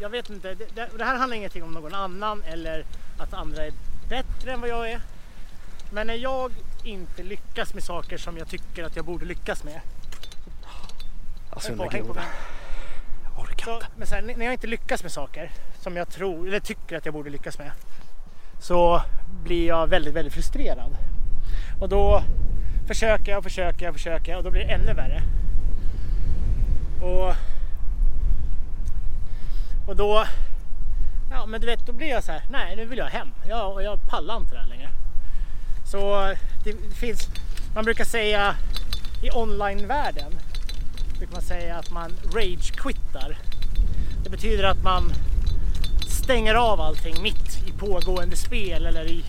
Jag 0.01 0.11
vet 0.11 0.31
inte, 0.31 0.55
det, 0.55 0.89
det, 0.97 1.05
här 1.05 1.17
handlar 1.17 1.37
ingenting 1.37 1.63
om 1.63 1.73
någon 1.73 1.95
annan 1.95 2.43
eller 2.43 2.85
att 3.19 3.35
andra 3.35 3.67
är 3.67 3.73
bättre 4.09 4.53
än 4.53 4.61
vad 4.61 4.71
jag 4.71 4.91
är. 4.91 5.01
Men 5.93 6.07
när 6.07 6.15
jag 6.15 6.53
inte 6.85 7.23
lyckas 7.23 7.75
med 7.75 7.83
saker 7.83 8.19
som 8.19 8.39
jag 8.39 8.49
tycker 8.49 8.85
att 8.85 8.97
jag 8.97 9.05
borde 9.05 9.25
lyckas 9.25 9.65
med. 9.65 9.81
alltså, 11.51 11.69
den 11.69 11.79
där 11.79 11.99
grodan. 11.99 12.25
orkar 13.39 13.75
inte. 13.75 13.87
men 13.97 14.07
så 14.07 14.15
här, 14.15 14.23
när 14.23 14.45
jag 14.45 14.55
inte 14.55 14.67
lyckas 14.67 15.03
med 15.03 15.13
saker 15.13 15.51
som 15.81 15.97
jag 15.97 16.09
tror 16.09 16.49
eller 16.49 16.61
tycker 16.61 16.97
att 16.97 17.05
jag 17.05 17.15
borde 17.15 17.31
lyckas 17.31 17.59
med 17.59 17.71
så 18.63 19.03
blir 19.45 19.67
jag 19.67 19.87
väldigt, 19.87 20.15
väldigt 20.15 20.35
frustrerad. 20.35 20.97
Och 21.81 21.89
då 21.89 22.23
försöker 22.87 23.33
jag 23.33 23.39
och 23.39 23.45
försöker 23.45 23.85
jag 23.85 23.91
och 23.91 23.97
försöker 23.97 24.37
och 24.37 24.43
då 24.43 24.51
blir 24.51 24.65
det 24.65 24.73
ännu 24.73 24.95
värre. 24.95 25.23
Och, 27.01 27.35
och 29.89 29.97
då, 29.97 30.25
ja 31.31 31.47
men 31.47 31.61
du 31.61 31.67
vet, 31.67 31.87
då 31.87 31.93
blir 31.93 32.09
jag 32.09 32.25
så 32.25 32.33
här, 32.33 32.43
nej 32.51 32.77
nu 32.77 32.85
vill 32.85 32.99
jag 32.99 33.07
hem. 33.07 33.29
Jag, 33.49 33.73
och 33.73 33.83
jag 33.83 34.09
pallar 34.09 34.37
inte 34.37 34.55
det 34.55 34.61
här 34.61 34.69
längre. 34.69 34.91
Så 35.85 36.35
det 36.65 36.95
finns, 36.95 37.29
man 37.75 37.85
brukar 37.85 38.05
säga 38.05 38.57
i 39.23 39.31
online-världen 39.31 40.33
brukar 41.19 41.33
man 41.33 41.43
säga 41.43 41.77
att 41.77 41.91
man 41.91 42.13
rage-quittar. 42.33 43.37
Det 44.25 44.31
betyder 44.31 44.65
att 44.65 44.83
man 44.83 45.13
stänger 46.23 46.55
av 46.55 46.81
allting 46.81 47.23
mitt 47.23 47.63
i 47.67 47.73
pågående 47.73 48.37
spel 48.37 48.87
eller 48.87 49.05
i, 49.05 49.25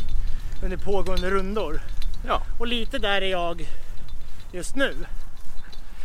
under 0.63 0.77
pågående 0.77 1.29
rundor. 1.29 1.81
Ja, 2.27 2.41
Och 2.59 2.67
lite 2.67 3.00
där 3.00 3.21
är 3.21 3.31
jag 3.31 3.67
just 4.51 4.75
nu. 4.75 4.95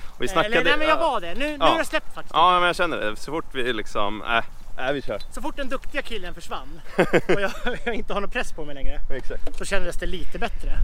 och 0.06 0.22
vi 0.22 0.28
snackade... 0.28 0.54
eller 0.56 0.70
nej 0.70 0.78
men 0.78 0.88
jag 0.88 0.96
var 0.96 1.20
det. 1.20 1.34
Nu, 1.34 1.46
nu 1.46 1.56
Ja. 1.60 1.66
har 1.66 1.76
jag 1.76 1.86
släppt 1.86 2.14
faktiskt. 2.14 2.34
Ja, 2.34 2.58
men 2.58 2.66
jag 2.66 2.76
känner 2.76 2.96
det. 2.96 3.16
Så 3.16 3.32
fort 3.32 3.44
vi 3.52 3.72
liksom... 3.72 4.22
Äh, 4.22 4.88
äh 4.88 4.92
vi 4.92 5.02
kör. 5.02 5.18
Så 5.30 5.42
fort 5.42 5.56
den 5.56 5.68
duktiga 5.68 6.02
killen 6.02 6.34
försvann 6.34 6.80
och 7.34 7.40
jag, 7.40 7.50
jag 7.84 7.94
inte 7.94 8.14
har 8.14 8.20
någon 8.20 8.30
press 8.30 8.52
på 8.52 8.64
mig 8.64 8.74
längre 8.74 9.00
Exakt. 9.10 9.58
så 9.58 9.64
kändes 9.64 9.96
det 9.96 10.06
lite 10.06 10.38
bättre. 10.38 10.78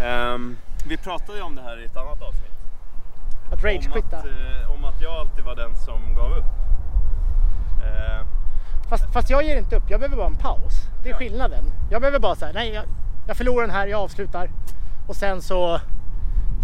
Ehm, 0.00 0.56
vi 0.88 0.96
pratade 0.96 1.38
ju 1.38 1.44
om 1.44 1.54
det 1.54 1.62
här 1.62 1.80
i 1.82 1.84
ett 1.84 1.96
annat 1.96 2.22
avsnitt. 2.22 2.52
Att 3.52 3.64
ragequitta. 3.64 4.16
Om, 4.16 4.22
att, 4.22 4.26
eh, 4.26 4.74
om 4.74 4.84
att 4.84 5.02
jag 5.02 5.12
alltid 5.12 5.44
var 5.44 5.56
den 5.56 5.76
som 5.76 6.14
gav 6.14 6.32
upp. 6.32 6.44
Eh, 7.84 8.26
Fast, 8.88 9.12
fast 9.12 9.30
jag 9.30 9.44
ger 9.44 9.56
inte 9.56 9.76
upp, 9.76 9.90
jag 9.90 10.00
behöver 10.00 10.16
bara 10.16 10.26
en 10.26 10.34
paus. 10.34 10.72
Det 11.02 11.10
är 11.10 11.14
skillnaden. 11.14 11.64
Jag 11.90 12.00
behöver 12.00 12.18
bara 12.18 12.34
säga, 12.34 12.52
nej 12.54 12.72
jag, 12.74 12.84
jag 13.28 13.36
förlorar 13.36 13.66
den 13.66 13.76
här, 13.76 13.86
jag 13.86 14.00
avslutar. 14.00 14.50
Och 15.08 15.16
sen 15.16 15.42
så, 15.42 15.80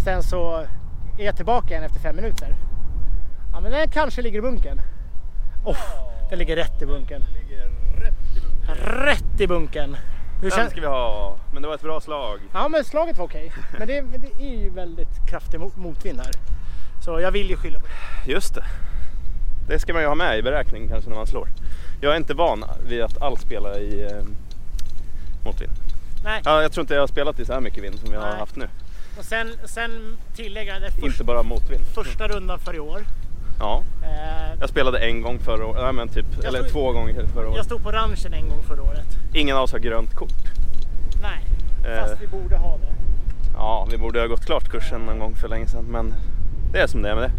sen 0.05 0.23
så 0.23 0.57
är 1.19 1.25
jag 1.25 1.37
tillbaka 1.37 1.69
igen 1.69 1.85
efter 1.85 2.01
fem 2.01 2.17
minuter. 2.17 2.55
Ja 3.53 3.61
men 3.61 3.73
den 3.73 3.89
kanske 3.89 4.23
ligger 4.23 4.39
i 4.39 4.43
bunken. 4.43 4.81
Oh, 5.65 5.77
den 6.31 6.39
ligger 6.39 6.57
rätt 6.57 6.83
i 6.83 6.87
bunken. 6.87 7.23
ligger 7.35 7.63
rätt 7.97 8.37
i 8.37 8.41
bunken. 8.41 8.77
Rätt 9.05 9.41
i 9.41 9.47
bunken. 9.47 9.97
Hur 10.43 10.51
Den 10.51 10.71
ska 10.71 10.81
vi 10.81 10.87
ha. 10.87 11.37
Men 11.53 11.63
det 11.63 11.69
var 11.69 11.75
ett 11.75 11.83
bra 11.83 12.01
slag. 12.01 12.39
Ja 12.53 12.69
men 12.69 12.85
slaget 12.85 13.19
var 13.19 13.25
okej. 13.25 13.53
Men, 13.79 13.87
det, 13.89 14.01
det 14.01 14.45
är 14.45 14.57
ju 14.63 14.71
väldigt 14.71 15.29
kraftig 15.31 15.61
mo- 15.61 15.79
motvind 15.79 16.19
här. 16.21 16.31
Så 17.05 17.21
jag 17.21 17.31
vill 17.31 17.51
ju 17.51 17.57
skylla 17.57 17.79
på 17.81 17.87
det. 17.87 18.33
Just 18.33 18.55
det. 18.55 18.65
Det 19.69 19.79
ska 19.79 19.93
man 19.93 20.03
ju 20.03 20.09
ha 20.09 20.15
med 20.15 20.39
i 20.39 20.43
beräkning 20.43 20.89
kanske 20.89 21.11
när 21.11 21.17
man 21.17 21.27
slår. 21.27 21.49
Jag 22.05 22.13
är 22.13 22.17
inte 22.17 22.35
van 22.35 22.65
vid 22.89 23.03
att 23.03 23.23
alls 23.23 23.41
spela 23.41 23.79
i 23.79 24.03
eh, 24.03 24.23
motvind. 25.45 25.73
Nej. 26.25 26.43
Ja, 26.45 26.63
jag 26.63 26.73
tror 26.73 26.83
inte 26.83 26.95
jag 26.95 27.03
har 27.03 27.07
spelat 27.07 27.41
i 27.41 27.45
så 27.45 27.53
här 27.53 27.61
mycket 27.61 27.85
vind 27.85 27.99
som 27.99 28.11
vi 28.11 28.17
har 28.17 28.27
Nej. 28.31 28.39
haft 28.39 28.57
nu. 28.57 28.69
Och 29.19 29.25
sen, 29.25 29.53
sen 29.65 30.17
tillägga 30.35 30.79
det 30.79 30.91
för, 30.91 31.07
Inte 31.07 31.25
bara 31.25 31.43
motvind. 31.43 31.85
första 31.95 32.29
rundan 32.29 32.59
för 32.59 32.75
i 32.75 32.79
år. 32.81 33.03
Ja, 33.59 33.83
Eh, 34.03 34.59
jag 34.61 34.69
spelade 34.69 34.99
en 34.99 35.23
gång 35.23 35.39
förra 35.39 35.67
året. 35.67 35.83
Nej 35.83 35.93
men 35.93 36.09
typ, 36.09 36.27
Jag 36.37 36.45
eller 36.45 36.59
stod- 36.59 36.71
två 36.73 36.93
gånger 36.93 37.27
förra 37.27 37.45
jag 37.45 37.53
året. 37.53 37.65
stod 37.67 37.83
på 37.83 37.91
ranchen 37.93 38.35
en 38.35 38.49
gång 38.49 38.63
förra 38.63 38.83
året. 38.83 39.07
Ingen 39.35 39.57
av 39.57 39.63
oss 39.63 39.73
har 39.73 39.79
grönt 39.79 40.15
kort. 40.15 40.33
Nej, 41.23 41.45
Eh. 41.93 42.01
fast 42.01 42.23
vi 42.23 42.27
borde 42.27 42.57
ha 42.57 42.77
det. 42.79 42.93
Ja, 43.55 43.89
vi 43.91 43.99
borde 43.99 44.21
ha 44.21 44.27
gått 44.27 44.45
klart 44.47 44.69
kursen 44.69 45.01
någon 45.01 45.19
gång 45.19 45.35
för 45.35 45.49
länge 45.49 45.67
sedan. 45.67 45.85
Men 45.85 46.15
det 46.73 46.79
är 46.79 46.87
som 46.87 47.03
det 47.03 47.11
är 47.11 47.15
med 47.15 47.23
det. 47.25 47.33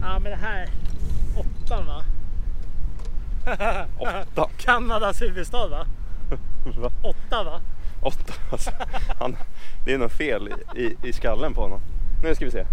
Ja 0.00 0.18
men 0.18 0.30
det 0.30 0.38
här, 0.42 0.68
åttan 1.36 1.86
va? 1.86 2.02
Åtta. 3.98 4.48
Kanadas 4.58 5.22
huvudstad 5.22 5.68
va? 5.68 5.86
Va? 6.78 6.90
Åtta 7.02 7.44
va? 7.44 7.60
Åtta. 8.02 8.32
Alltså, 8.52 8.70
han, 9.20 9.36
det 9.84 9.94
är 9.94 9.98
något 9.98 10.12
fel 10.12 10.48
i, 10.74 10.82
i, 10.82 10.96
i 11.08 11.12
skallen 11.12 11.54
på 11.54 11.62
honom. 11.62 11.80
Nu 12.22 12.34
ska 12.34 12.44
vi 12.44 12.50
se. 12.50 12.66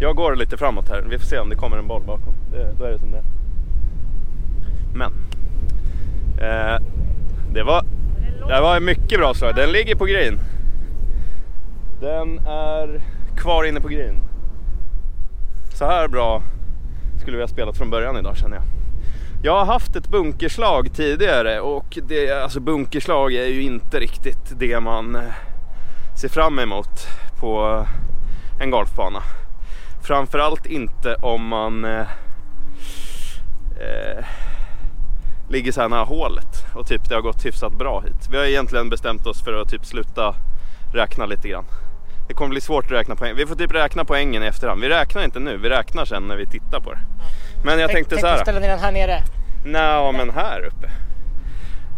Jag 0.00 0.16
går 0.16 0.36
lite 0.36 0.56
framåt 0.56 0.88
här. 0.88 1.02
Vi 1.10 1.18
får 1.18 1.26
se 1.26 1.38
om 1.38 1.48
det 1.48 1.56
kommer 1.56 1.78
en 1.78 1.86
boll 1.86 2.02
bakom. 2.02 2.34
Det, 2.52 2.72
då 2.78 2.84
är 2.84 2.90
det 2.90 2.98
som 2.98 3.10
det. 3.10 3.22
Men. 4.94 5.12
Eh, 6.40 6.78
det 7.52 7.62
var 7.62 7.84
det 8.48 8.60
var 8.60 8.80
mycket 8.80 9.18
bra 9.18 9.34
slag. 9.34 9.54
Den 9.54 9.72
ligger 9.72 9.96
på 9.96 10.04
green. 10.04 10.40
Den 12.00 12.38
är 12.38 13.00
kvar 13.36 13.64
inne 13.64 13.80
på 13.80 13.88
green. 13.88 14.16
Så 15.74 15.84
här 15.84 16.08
bra 16.08 16.42
skulle 17.20 17.36
vi 17.36 17.42
ha 17.42 17.48
spelat 17.48 17.76
från 17.76 17.90
början 17.90 18.16
idag 18.16 18.36
känner 18.36 18.56
jag. 18.56 18.64
Jag 19.42 19.52
har 19.52 19.64
haft 19.64 19.96
ett 19.96 20.08
bunkerslag 20.08 20.94
tidigare 20.94 21.60
och 21.60 21.98
det, 22.08 22.30
alltså 22.30 22.60
bunkerslag 22.60 23.34
är 23.34 23.46
ju 23.46 23.62
inte 23.62 24.00
riktigt 24.00 24.58
det 24.58 24.80
man 24.80 25.16
eh, 25.16 25.22
ser 26.20 26.28
fram 26.28 26.58
emot 26.58 27.08
på 27.40 27.86
en 28.60 28.70
golfbana. 28.70 29.22
Framförallt 30.02 30.66
inte 30.66 31.14
om 31.14 31.46
man 31.46 31.84
eh, 31.84 32.00
eh, 33.80 34.24
ligger 35.48 35.72
så 35.72 35.80
här 35.80 35.88
nära 35.88 36.04
hålet 36.04 36.66
och 36.74 36.86
typ 36.86 37.08
det 37.08 37.14
har 37.14 37.22
gått 37.22 37.46
hyfsat 37.46 37.72
bra 37.72 38.00
hit. 38.00 38.28
Vi 38.30 38.36
har 38.38 38.44
egentligen 38.44 38.90
bestämt 38.90 39.26
oss 39.26 39.44
för 39.44 39.62
att 39.62 39.68
typ 39.68 39.86
sluta 39.86 40.34
räkna 40.94 41.26
lite 41.26 41.48
grann. 41.48 41.64
Det 42.28 42.34
kommer 42.34 42.50
bli 42.50 42.60
svårt 42.60 42.84
att 42.84 42.92
räkna 42.92 43.16
poäng. 43.16 43.36
Vi 43.36 43.46
får 43.46 43.54
typ 43.54 43.74
räkna 43.74 44.04
poängen 44.04 44.42
i 44.42 44.46
efterhand. 44.46 44.80
Vi 44.80 44.88
räknar 44.88 45.24
inte 45.24 45.40
nu, 45.40 45.56
vi 45.56 45.68
räknar 45.68 46.04
sen 46.04 46.22
när 46.22 46.36
vi 46.36 46.46
tittar 46.46 46.80
på 46.80 46.92
det. 46.92 47.00
Men 47.64 47.78
jag 47.78 47.90
tänkte 47.90 48.18
så 48.18 48.26
här. 48.26 48.36
ställa 48.42 48.60
ner 48.60 48.68
den 48.68 48.78
här 48.78 48.92
nere. 48.92 49.22
Nja, 49.64 50.12
men 50.12 50.30
här 50.30 50.60
uppe. 50.64 50.90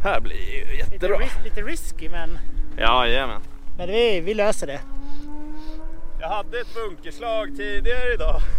Här 0.02 0.20
blir 0.20 0.54
ju 0.54 0.64
Lite, 0.64 0.76
jättebra. 0.94 1.16
ris- 1.18 1.44
lite 1.44 1.62
risky 1.62 2.08
men, 2.08 2.38
Ja, 2.78 3.06
jajamän. 3.06 3.40
men 3.78 3.88
vi, 3.88 4.20
vi 4.20 4.34
löser 4.34 4.66
det. 4.66 4.80
Jag 6.20 6.28
hade 6.28 6.60
ett 6.60 6.74
bunkerslag 6.74 7.48
tidigare 7.56 8.14
idag. 8.14 8.40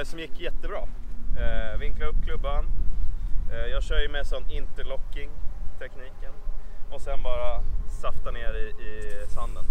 Eh, 0.00 0.04
som 0.04 0.18
gick 0.18 0.40
jättebra. 0.40 0.78
Eh, 1.38 1.78
vinkla 1.78 2.06
upp 2.06 2.24
klubban. 2.24 2.64
Eh, 3.52 3.70
jag 3.70 3.82
kör 3.82 4.00
ju 4.00 4.08
med 4.08 4.26
sån 4.26 4.50
interlocking 4.50 5.30
tekniken. 5.78 6.32
Och 6.90 7.00
sen 7.00 7.22
bara 7.22 7.60
safta 8.02 8.30
ner 8.30 8.54
i, 8.54 8.82
i 8.84 9.26
sanden. 9.34 9.64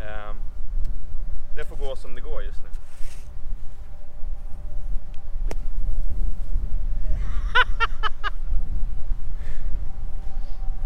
Eh, 0.00 0.34
det 1.56 1.64
får 1.64 1.76
gå 1.76 1.96
som 1.96 2.14
det 2.14 2.20
går 2.20 2.42
just 2.42 2.62
nu. 2.62 2.68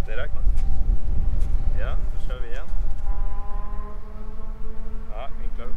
Det 0.06 0.16
räknas. 0.16 0.44
Ja, 1.80 1.96
då 2.14 2.28
kör 2.28 2.40
vi 2.40 2.48
igen. 2.48 2.66
Ja, 5.12 5.28
vinklar 5.40 5.64
upp. 5.66 5.74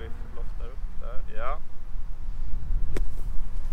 Lyft, 0.00 0.14
loftar 0.36 0.64
upp 0.66 1.00
där. 1.00 1.36
Ja. 1.38 1.58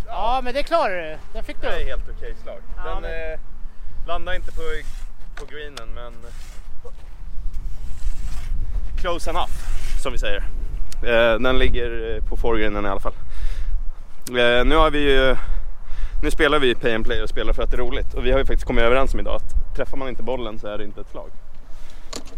Ja 0.07 0.34
men 0.45 0.53
det 0.53 0.63
klarar 0.63 0.95
du. 0.95 1.17
Den 1.33 1.43
fick 1.43 1.61
Det 1.61 1.67
är 1.67 1.79
du. 1.79 1.85
helt 1.85 2.03
okej 2.17 2.35
slag. 2.43 2.59
Ja, 2.77 2.83
Den 2.93 3.01
men- 3.01 3.31
eh, 3.33 3.39
landar 4.07 4.33
inte 4.33 4.51
på, 4.51 4.61
på 5.35 5.45
greenen 5.45 5.89
men 5.95 6.13
close 9.01 9.29
enough 9.29 9.51
som 10.03 10.11
vi 10.11 10.17
säger. 10.17 10.43
Eh, 11.03 11.39
den 11.39 11.57
ligger 11.59 12.15
eh, 12.15 12.23
på 12.23 12.37
foregreenen 12.37 12.85
i 12.85 12.89
alla 12.89 12.99
fall. 12.99 13.13
Eh, 14.29 14.65
nu 14.65 14.75
har 14.75 14.91
vi 14.91 14.99
ju 15.13 15.35
nu 16.23 16.31
spelar 16.31 16.59
vi 16.59 16.75
pay 16.75 16.93
and 16.95 17.05
play 17.05 17.21
och 17.21 17.29
spelar 17.29 17.53
för 17.53 17.63
att 17.63 17.71
det 17.71 17.75
är 17.77 17.81
roligt 17.81 18.13
och 18.13 18.25
vi 18.25 18.31
har 18.31 18.39
ju 18.39 18.45
faktiskt 18.45 18.67
kommit 18.67 18.83
överens 18.83 19.13
om 19.13 19.19
idag 19.19 19.35
att 19.35 19.75
träffar 19.75 19.97
man 19.97 20.09
inte 20.09 20.23
bollen 20.23 20.59
så 20.59 20.67
är 20.67 20.77
det 20.77 20.83
inte 20.83 21.01
ett 21.01 21.09
slag. 21.11 21.29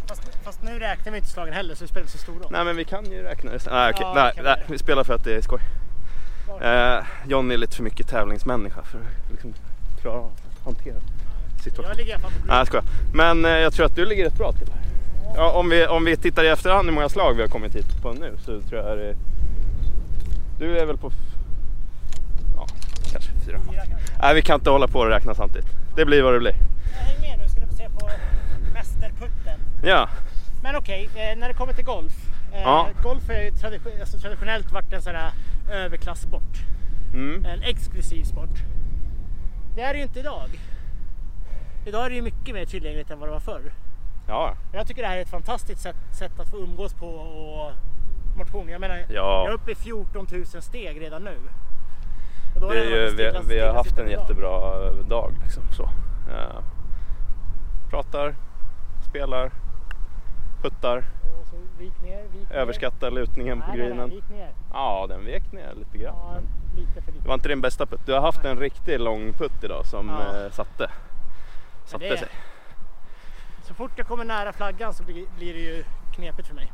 Fast, 0.08 0.22
fast 0.44 0.64
nu 0.64 0.80
räknar 0.80 1.12
vi 1.12 1.18
inte 1.18 1.30
slagen 1.30 1.54
heller 1.54 1.76
så 1.76 1.84
det 1.84 1.88
spelar 1.88 2.02
inte 2.02 2.12
så 2.12 2.24
stor 2.24 2.34
roll. 2.34 2.48
Nej 2.52 2.64
men 2.66 2.76
vi 2.76 2.86
kan 2.86 3.06
ju 3.12 3.24
räkna 3.24 3.52
det. 3.52 3.66
Nej, 3.72 3.92
okej. 3.94 4.02
Ja, 4.06 4.14
nej, 4.16 4.44
nej, 4.44 4.64
vi 4.68 4.78
spelar 4.78 5.04
för 5.04 5.14
att 5.14 5.24
det 5.24 5.36
är 5.36 5.42
skoj. 5.42 5.60
Eh, 6.62 7.06
John 7.28 7.52
är 7.52 7.58
lite 7.58 7.76
för 7.76 7.84
mycket 7.84 8.08
tävlingsmänniska 8.08 8.82
för 8.84 8.98
att 8.98 9.32
liksom 9.32 9.54
klara 10.02 10.16
av 10.18 10.26
att 10.60 10.66
hantera 10.66 10.96
situationen. 11.64 11.90
Jag 11.90 11.98
ligger 11.98 12.12
i 12.12 12.14
alla 12.14 12.22
fall 12.24 12.32
på 12.42 12.48
Nej 12.48 12.58
jag 12.58 12.68
skojar. 12.68 12.86
Men 13.14 13.46
eh, 13.46 13.52
jag 13.52 13.74
tror 13.74 13.86
att 13.86 13.96
du 13.96 14.06
ligger 14.06 14.26
rätt 14.26 14.38
bra 14.38 14.52
till. 14.52 14.68
Ja, 15.36 15.52
om, 15.52 15.70
vi, 15.70 15.88
om 15.88 16.06
vi 16.06 16.18
tittar 16.18 16.44
i 16.44 16.48
efterhand 16.48 16.88
hur 16.88 16.94
många 16.96 17.10
slag 17.10 17.34
vi 17.34 17.42
har 17.42 17.50
kommit 17.50 17.76
hit 17.76 18.02
på 18.02 18.14
nu 18.14 18.34
så 18.46 18.62
tror 18.62 18.82
jag 18.82 18.98
det 18.98 19.16
Du 20.60 20.78
är 20.80 20.86
väl 20.86 20.98
på... 20.98 21.12
Ja, 22.56 22.68
kanske 23.12 23.32
fyra. 23.46 23.60
Fyra 23.72 23.86
kanske. 23.86 24.14
Nej 24.22 24.36
vi 24.36 24.42
kan 24.42 24.56
inte 24.60 24.70
hålla 24.70 24.88
på 24.88 25.00
och 25.00 25.08
räkna 25.10 25.36
samtidigt. 25.36 25.68
Det 25.96 26.06
blir 26.06 26.22
vad 26.24 26.34
det 26.34 26.40
blir. 26.40 26.54
Häng 26.54 27.22
med 27.22 27.40
nu 27.40 27.50
ska 27.50 27.62
du 27.62 27.68
få 27.68 27.74
se 27.76 27.90
på 27.90 28.10
mästerputten. 28.74 29.60
Ja, 29.84 30.10
Men 30.64 30.76
okej, 30.76 31.10
eh, 31.16 31.38
när 31.38 31.48
det 31.48 31.54
kommer 31.54 31.74
till 31.74 31.86
golf. 31.86 32.14
Eh, 32.54 32.62
Ja. 32.62 32.88
Golf 33.04 33.28
har 33.28 33.36
ju 33.36 33.50
tradi- 33.52 34.00
alltså, 34.00 34.18
traditionellt 34.18 34.72
varit 34.72 34.94
en 34.94 35.02
sån 35.02 35.16
här 35.16 35.32
överklassport. 35.70 36.58
mm. 37.14 37.46
En 37.46 37.62
exklusiv 37.64 38.24
sport. 38.24 38.64
Det 39.76 39.82
är 39.82 39.94
det 39.94 39.98
ju 39.98 40.04
inte 40.04 40.20
idag. 40.20 40.50
Idag 41.86 42.06
är 42.06 42.10
det 42.10 42.16
ju 42.16 42.22
mycket 42.22 42.54
mer 42.56 42.66
tillgängligt 42.66 43.12
än 43.12 43.20
vad 43.20 43.30
det 43.30 43.34
var 43.34 43.40
förr. 43.40 43.72
ja. 44.28 44.54
Jag 44.74 44.88
tycker 44.88 45.02
det 45.02 45.08
här 45.08 45.18
är 45.18 45.22
ett 45.22 45.30
fantastiskt 45.30 45.82
sätt, 45.82 45.96
sätt 46.12 46.40
att 46.40 46.50
få 46.50 46.58
umgås 46.58 46.94
på 46.94 47.08
och 47.08 47.72
motion. 48.38 48.70
Jag 48.70 48.82
menar, 48.82 48.98
Ja. 48.98 49.06
jag 49.10 49.48
är 49.48 49.52
uppe 49.54 49.72
i 49.72 49.76
14 49.76 50.28
000 50.32 50.46
steg 50.46 51.02
redan 51.02 51.24
nu. 51.24 51.38
Då 52.62 52.70
Det 52.70 52.80
är 52.80 52.84
ju, 52.90 53.06
vi, 53.06 53.12
stilla- 53.12 53.42
vi 53.48 53.60
har 53.60 53.74
haft 53.74 53.90
en 53.90 53.94
stillasittande 54.08 54.12
dag. 54.16 54.22
jättebra 54.22 54.92
dag. 55.10 55.34
Liksom, 55.44 55.64
så. 55.72 55.84
Eh, 56.30 56.62
pratar, 57.90 58.36
spelar, 59.10 59.52
puttar, 60.62 61.04
vik 61.80 62.02
ner, 62.04 62.24
vik 62.34 62.50
ner. 62.50 62.56
överskattar 62.58 63.12
lutningen 63.12 63.62
på 63.62 63.68
Nej, 63.68 63.78
nej, 63.78 63.88
greenen. 63.88 64.10
nej, 64.10 64.38
ner. 64.40 64.50
Ja, 64.74 65.06
den 65.10 65.26
vek 65.26 65.52
ner 65.52 65.74
lite 65.78 65.98
grann. 65.98 66.16
Ja, 66.16 66.40
lite 66.78 67.00
lite. 67.00 67.12
Det 67.22 67.28
var 67.28 67.34
inte 67.34 67.48
din 67.50 67.62
bästa 67.62 67.86
putt. 67.86 68.02
Du 68.06 68.14
har 68.14 68.22
haft 68.22 68.46
en 68.46 68.58
riktigt 68.60 69.02
lång 69.02 69.34
putt 69.34 69.64
idag 69.64 69.86
som 69.86 70.10
Ja. 70.10 70.46
eh, 70.46 70.52
satte, 70.52 70.90
satte 71.86 72.10
det- 72.10 72.18
sig. 72.18 72.28
Så 73.64 73.74
fort 73.74 73.92
jag 73.96 74.08
kommer 74.08 74.26
nära 74.26 74.54
flaggan 74.54 74.94
så 74.94 75.04
blir, 75.04 75.26
blir 75.38 75.54
det 75.54 75.60
ju 75.60 75.84
knepigt 76.16 76.48
för 76.48 76.56
mig. 76.56 76.72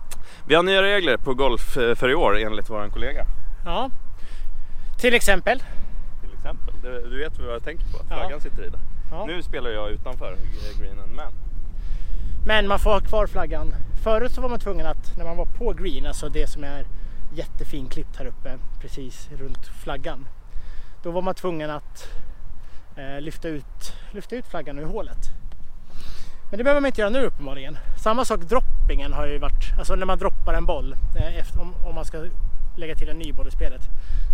Vi 0.47 0.55
har 0.55 0.63
nya 0.63 0.81
regler 0.81 1.17
på 1.17 1.33
golf 1.33 1.77
eh, 1.77 1.95
för 1.95 2.09
i 2.09 2.15
år 2.15 2.37
enligt 2.37 2.69
våran 2.69 2.89
kollega. 2.89 3.25
Ja. 3.65 3.89
Till 4.99 5.13
exempel. 5.13 5.59
Till 6.21 6.33
exempel. 6.33 6.73
Du, 6.81 7.09
du 7.09 7.17
vet 7.19 7.39
vad 7.39 7.53
jag 7.53 7.63
tänker 7.63 7.83
på? 7.85 7.97
Ja. 8.09 8.15
Flaggan 8.15 8.41
sitter 8.41 8.63
i 8.63 8.69
där. 8.69 8.79
Ja. 9.11 9.25
Nu 9.25 9.41
spelar 9.43 9.69
jag 9.69 9.89
utanför 9.91 10.31
eh, 10.33 10.79
greenen 10.81 11.09
men 11.15 11.33
Men 12.45 12.67
man 12.67 12.79
får 12.79 12.91
ha 12.91 12.99
kvar 12.99 13.27
flaggan. 13.27 13.75
Förut 14.03 14.31
så 14.31 14.41
var 14.41 14.49
man 14.49 14.59
tvungen 14.59 14.85
att 14.85 15.17
när 15.17 15.25
man 15.25 15.37
var 15.37 15.45
på 15.45 15.73
green, 15.73 16.05
alltså 16.05 16.29
det 16.29 16.47
som 16.47 16.63
är 16.63 16.85
jättefin 17.33 17.87
klippt 17.87 18.17
här 18.17 18.25
uppe 18.25 18.57
precis 18.81 19.29
runt 19.31 19.67
flaggan. 19.67 20.27
Då 21.03 21.11
var 21.11 21.21
man 21.21 21.35
tvungen 21.35 21.69
att 21.69 22.07
eh, 22.95 23.21
lyfta, 23.21 23.47
ut, 23.47 23.93
lyfta 24.11 24.35
ut 24.35 24.47
flaggan 24.47 24.79
ur 24.79 24.85
hålet. 24.85 25.17
Men 26.49 26.57
det 26.57 26.63
behöver 26.63 26.81
man 26.81 26.87
inte 26.87 27.01
göra 27.01 27.09
nu 27.09 27.25
uppenbarligen. 27.25 27.77
Samma 28.03 28.25
sak 28.25 28.39
droppingen 28.39 29.13
har 29.13 29.27
ju 29.27 29.37
varit, 29.37 29.77
alltså 29.77 29.95
när 29.95 30.05
man 30.05 30.19
droppar 30.19 30.53
en 30.53 30.65
boll. 30.65 30.95
Eh, 31.15 31.37
efter, 31.37 31.61
om, 31.61 31.73
om 31.85 31.95
man 31.95 32.05
ska 32.05 32.25
lägga 32.77 32.95
till 32.95 33.09
en 33.09 33.17
ny 33.17 33.33
boll 33.33 33.47
i 33.47 33.51
spelet 33.51 33.81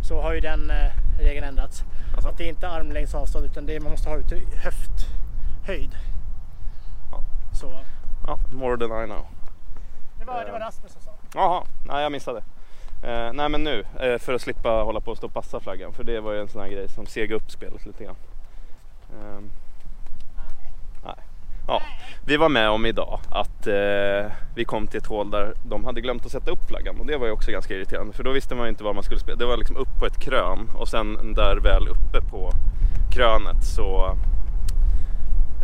så 0.08 0.22
har 0.22 0.34
ju 0.34 0.40
den 0.40 0.72
eh, 0.72 0.92
regeln 1.20 1.48
ändrats. 1.48 1.84
Alltså? 2.14 2.30
Att 2.30 2.38
det 2.38 2.44
är 2.44 2.50
inte 2.50 2.70
armlängds 2.70 3.16
avstånd 3.16 3.46
utan 3.46 3.66
det 3.66 3.76
är, 3.76 3.80
man 3.80 3.92
måste 3.92 4.10
ha 4.10 4.18
ut 4.18 4.34
höfthöjd. 4.56 5.98
Ja. 7.12 7.24
Så. 7.54 7.80
Ja, 8.30 8.38
more 8.54 8.78
than 8.78 9.04
I 9.04 9.06
know. 9.06 9.26
Det 10.20 10.26
var, 10.26 10.46
det 10.46 10.52
var 10.52 10.60
Rasmus 10.60 10.94
som 10.94 11.02
sa. 11.02 11.12
Jaha, 11.34 11.64
nej 11.88 12.04
jag 12.04 12.12
missade. 12.12 12.44
Eh, 13.04 13.34
nej 13.34 13.50
men 13.50 13.64
nu, 13.64 13.84
eh, 14.00 14.18
för 14.18 14.34
att 14.34 14.42
slippa 14.42 14.70
hålla 14.70 15.02
på 15.02 15.12
och 15.12 15.18
stå 15.18 15.28
och 15.28 15.34
passa 15.34 15.60
flaggan. 15.60 15.94
För 15.94 16.04
det 16.04 16.20
var 16.20 16.34
ju 16.34 16.42
en 16.42 16.48
sån 16.48 16.62
här 16.62 16.70
grej 16.70 16.88
som 16.88 17.06
segade 17.06 17.36
upp 17.36 17.52
spelet 17.52 17.86
lite 17.86 18.04
grann. 18.04 18.16
Ehm, 19.14 19.52
nej. 21.06 21.16
Ja, 21.68 21.82
vi 22.26 22.38
var 22.38 22.50
med 22.50 22.70
om 22.70 22.86
idag 22.86 23.20
att 23.32 23.68
eh, 23.68 24.32
vi 24.56 24.66
kom 24.66 24.88
till 24.88 24.98
ett 24.98 25.08
hål 25.08 25.32
där 25.32 25.54
de 25.64 25.86
hade 25.86 26.02
glömt 26.02 26.26
att 26.26 26.32
sätta 26.32 26.52
upp 26.52 26.68
flaggan 26.68 27.00
och 27.00 27.06
det 27.06 27.18
var 27.18 27.26
ju 27.26 27.32
också 27.32 27.52
ganska 27.52 27.74
irriterande 27.74 28.14
för 28.14 28.24
då 28.24 28.32
visste 28.32 28.56
man 28.56 28.66
ju 28.66 28.70
inte 28.70 28.84
var 28.84 28.94
man 28.94 29.04
skulle 29.04 29.20
spela. 29.20 29.38
Det 29.38 29.46
var 29.46 29.58
liksom 29.58 29.78
upp 29.78 30.00
på 30.00 30.06
ett 30.06 30.20
krön 30.20 30.70
och 30.76 30.88
sen 30.88 31.34
där 31.36 31.58
väl 31.58 31.88
uppe 31.88 32.22
på 32.22 32.52
krönet 33.12 33.64
så, 33.64 34.16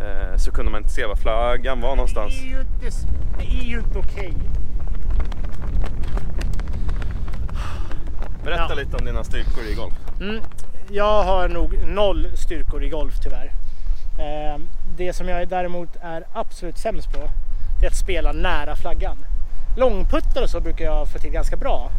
eh, 0.00 0.36
så 0.36 0.50
kunde 0.52 0.70
man 0.70 0.80
inte 0.80 0.92
se 0.94 1.06
var 1.06 1.16
flaggan 1.16 1.80
var 1.80 1.96
någonstans. 1.96 2.34
Det 2.40 2.46
är 2.46 2.50
ju 2.50 2.60
inte, 2.60 2.96
det 3.38 3.44
är 3.44 3.64
ju 3.64 3.78
inte 3.78 3.98
okej. 3.98 4.32
Berätta 8.44 8.66
Ja. 8.68 8.74
lite 8.74 8.96
om 8.96 9.04
dina 9.04 9.24
styrkor 9.24 9.64
i 9.64 9.74
golf. 9.74 9.94
Mm. 10.20 10.40
Jag 10.90 11.22
har 11.22 11.48
nog 11.48 11.78
noll 11.86 12.26
styrkor 12.34 12.84
i 12.84 12.88
golf 12.88 13.14
tyvärr. 13.22 13.52
Eh, 14.18 14.58
det 14.96 15.12
som 15.12 15.28
jag 15.28 15.48
däremot 15.48 15.96
är 16.02 16.24
absolut 16.32 16.78
sämst 16.78 17.12
på 17.12 17.18
det 17.80 17.86
är 17.86 17.90
att 17.90 17.96
spela 17.96 18.32
nära 18.32 18.76
flaggan. 18.76 19.16
Långputtar 19.76 20.42
och 20.42 20.50
så 20.50 20.60
brukar 20.60 20.84
jag 20.84 21.08
få 21.08 21.18
till 21.18 21.30
ganska 21.30 21.56
bra. 21.56 21.90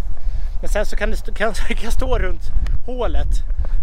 Men 0.61 0.69
sen 0.69 0.85
så 0.85 0.95
kan, 0.95 1.11
det 1.11 1.33
kan, 1.35 1.53
kan 1.53 1.91
stå 1.91 2.19
runt 2.19 2.43
hålet 2.85 3.27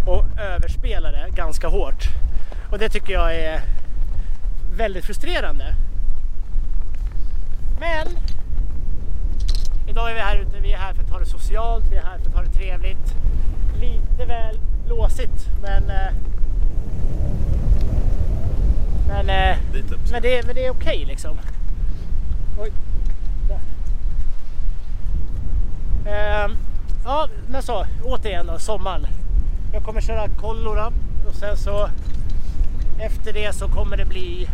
och 0.07 0.25
överspela 0.41 1.11
det 1.11 1.27
ganska 1.37 1.69
hårt. 1.69 2.03
Och 2.71 2.79
det 2.79 2.89
tycker 2.89 3.13
jag 3.13 3.35
är 3.37 3.61
väldigt 4.77 5.05
frustrerande. 5.05 5.75
Men 7.81 8.07
Idag 9.87 10.11
är 10.11 10.15
vi 10.15 10.21
här 10.21 10.37
ute, 10.37 10.61
vi 10.61 10.73
är 10.73 10.77
här 10.79 10.95
för 10.95 11.03
att 11.03 11.09
ta 11.09 11.19
det 11.19 11.27
socialt, 11.27 11.85
vi 11.91 11.97
är 11.97 12.03
här 12.03 12.19
för 12.19 12.27
att 12.27 12.35
ta 12.35 12.43
det 12.43 12.51
trevligt. 12.59 13.15
Lite 13.81 14.25
väl 14.25 14.59
låsigt 14.89 15.49
men... 15.63 15.91
eh, 15.91 16.13
Men, 19.09 19.29
eh, 19.31 19.57
men 20.13 20.23
det, 20.23 20.47
men 20.47 20.55
det 20.55 20.67
är 20.67 20.71
okej 20.71 21.05
liksom. 21.05 21.39
Oj. 22.61 22.73
Ehm, 26.07 26.57
ja, 27.05 27.29
men 27.49 27.63
så 27.63 27.87
återigen 28.05 28.47
då, 28.47 28.59
sommaren. 28.59 29.07
Jag 29.73 29.83
kommer 29.83 30.01
köra 30.01 30.29
kollora 30.29 30.87
och 31.29 31.35
sen 31.35 31.57
så 31.57 31.89
efter 33.01 33.33
det 33.33 33.55
så 33.55 33.69
kommer 33.69 33.97
det 33.97 34.05
bli 34.05 34.49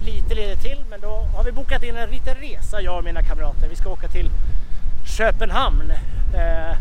lite 0.00 0.34
ledigt 0.34 0.60
till 0.60 0.84
men 0.90 1.00
då 1.00 1.28
har 1.34 1.44
vi 1.44 1.52
bokat 1.52 1.82
in 1.82 1.96
en 1.96 2.10
liten 2.10 2.34
resa 2.34 2.80
jag 2.80 2.98
och 2.98 3.04
mina 3.04 3.22
kamrater. 3.22 3.68
Vi 3.68 3.76
ska 3.76 3.90
åka 3.90 4.08
till 4.08 4.30
Köpenhamn. 5.04 5.90
Eh, 6.34 6.76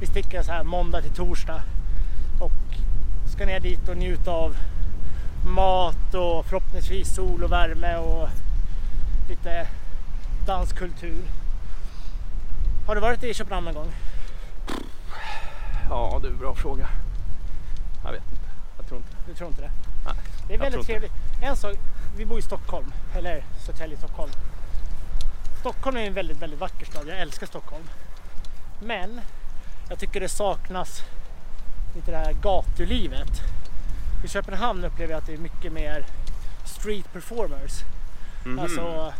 vi 0.00 0.06
sticker 0.06 0.42
så 0.42 0.52
här 0.52 0.64
måndag 0.64 1.02
till 1.02 1.14
torsdag 1.14 1.62
och 2.40 2.52
ska 3.26 3.46
ner 3.46 3.60
dit 3.60 3.88
och 3.88 3.96
njuta 3.96 4.30
av 4.30 4.56
mat 5.46 6.14
och 6.14 6.46
förhoppningsvis 6.46 7.14
sol 7.14 7.44
och 7.44 7.52
värme 7.52 7.96
och 7.96 8.28
lite 9.28 9.66
danskultur. 10.46 11.22
Har 12.86 12.94
du 12.94 13.00
varit 13.00 13.24
i 13.24 13.34
Köpenhamn 13.34 13.64
någon 13.64 13.74
gång? 13.74 13.92
Ja 15.90 16.20
du, 16.22 16.30
bra 16.30 16.54
fråga. 16.54 16.88
Jag 18.04 18.12
vet 18.12 18.30
inte. 18.30 18.48
Jag 18.76 18.86
tror 18.86 18.98
inte. 18.98 19.10
Du 19.26 19.34
tror 19.34 19.48
inte 19.48 19.62
det? 19.62 19.70
Nej, 20.04 20.14
Det 20.48 20.54
är 20.54 20.58
väldigt 20.58 20.86
trevligt. 20.86 21.12
En 21.42 21.56
sak, 21.56 21.76
vi 22.16 22.26
bor 22.26 22.38
i 22.38 22.42
Stockholm, 22.42 22.92
eller 23.14 23.44
Södertälje, 23.66 23.96
Stockholm. 23.96 24.32
Stockholm 25.60 25.96
är 25.96 26.00
en 26.00 26.14
väldigt, 26.14 26.42
väldigt 26.42 26.60
vacker 26.60 26.86
stad. 26.86 27.08
Jag 27.08 27.18
älskar 27.20 27.46
Stockholm. 27.46 27.84
Men 28.80 29.20
jag 29.88 29.98
tycker 29.98 30.20
det 30.20 30.28
saknas 30.28 31.02
lite 31.94 32.10
det 32.10 32.16
här 32.16 32.32
gatulivet. 32.32 33.40
I 34.24 34.28
Köpenhamn 34.28 34.84
upplever 34.84 35.12
jag 35.12 35.18
att 35.18 35.26
det 35.26 35.32
är 35.34 35.38
mycket 35.38 35.72
mer 35.72 36.06
street 36.64 37.12
performers. 37.12 37.72
Mhm. 38.44 38.58
Alltså 38.58 39.12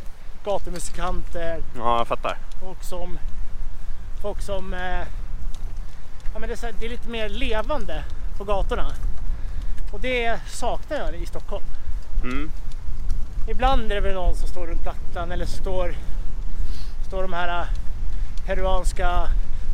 gatumusikanter, 0.44 1.62
Ja, 1.76 1.98
jag 1.98 2.08
fattar. 2.08 2.38
folk 2.60 2.82
som, 2.84 3.18
folk 4.22 4.42
som 4.42 4.74
eh, 4.74 5.06
ja, 6.32 6.38
men 6.38 6.48
det, 6.48 6.52
är 6.52 6.56
så 6.56 6.66
här, 6.66 6.74
det 6.80 6.86
är 6.86 6.90
lite 6.90 7.08
mer 7.08 7.28
levande 7.28 8.04
på 8.38 8.44
gatorna. 8.44 8.92
Och 9.92 10.00
det 10.00 10.40
saknar 10.48 10.96
jag 10.96 11.14
i 11.14 11.26
Stockholm. 11.26 11.64
Mm. 12.22 12.50
Ibland 13.48 13.90
är 13.92 13.94
det 13.94 14.00
väl 14.00 14.14
någon 14.14 14.34
som 14.34 14.48
står 14.48 14.66
runt 14.66 14.82
plattan 14.82 15.32
eller 15.32 15.46
så 15.46 15.56
står, 15.56 15.94
står 17.08 17.22
de 17.22 17.32
här 17.32 17.60
äh, 17.60 17.66
peruanska 18.46 19.28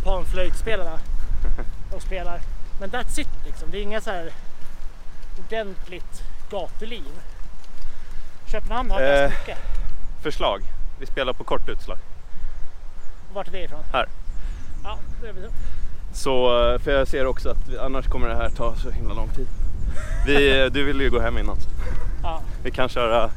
panflöjtspelarna 0.04 0.98
och 1.92 2.02
spelar. 2.02 2.40
Men 2.80 2.90
that's 2.90 3.20
it 3.20 3.28
liksom. 3.46 3.70
Det 3.70 3.78
är 3.78 3.82
inga 3.82 4.00
så 4.00 4.11
här 4.11 4.30
ordentligt 5.38 6.22
gatuliv. 6.50 7.04
Köpenhamn 8.46 8.90
har 8.90 9.00
Eh. 9.00 9.20
ganska 9.20 9.38
mycket. 9.40 9.58
Förslag. 10.22 10.61
Vi 11.00 11.06
spelar 11.06 11.32
på 11.32 11.44
kort 11.44 11.68
utslag. 11.68 11.98
Vart 13.35 13.48
är 13.48 13.52
det 13.52 13.62
ifrån? 13.64 13.80
Här. 13.92 14.06
Ja, 14.85 14.98
det 15.22 15.28
är 15.28 15.32
väl 15.32 15.42
så. 15.42 15.50
Så, 16.14 16.68
eh, 16.72 16.78
för 16.78 16.90
jag 16.90 17.08
ser 17.08 17.26
också 17.26 17.50
att 17.50 17.68
vi, 17.68 17.78
annars 17.78 18.06
kommer 18.06 18.28
det 18.28 18.35
här 18.37 18.50
ta 18.50 18.76
så 18.76 18.90
himla 18.90 19.14
lång 19.14 19.28
tid. 19.28 19.46
Vi, 20.26 20.68
du 20.70 20.85
vill 20.85 21.00
ju 21.00 21.11
gå 21.11 21.20
hem 21.20 21.38
innan. 21.38 21.56
Ja. 22.22 22.40
Vi 22.62 22.70
kan 22.70 22.88
köra, 22.88 23.30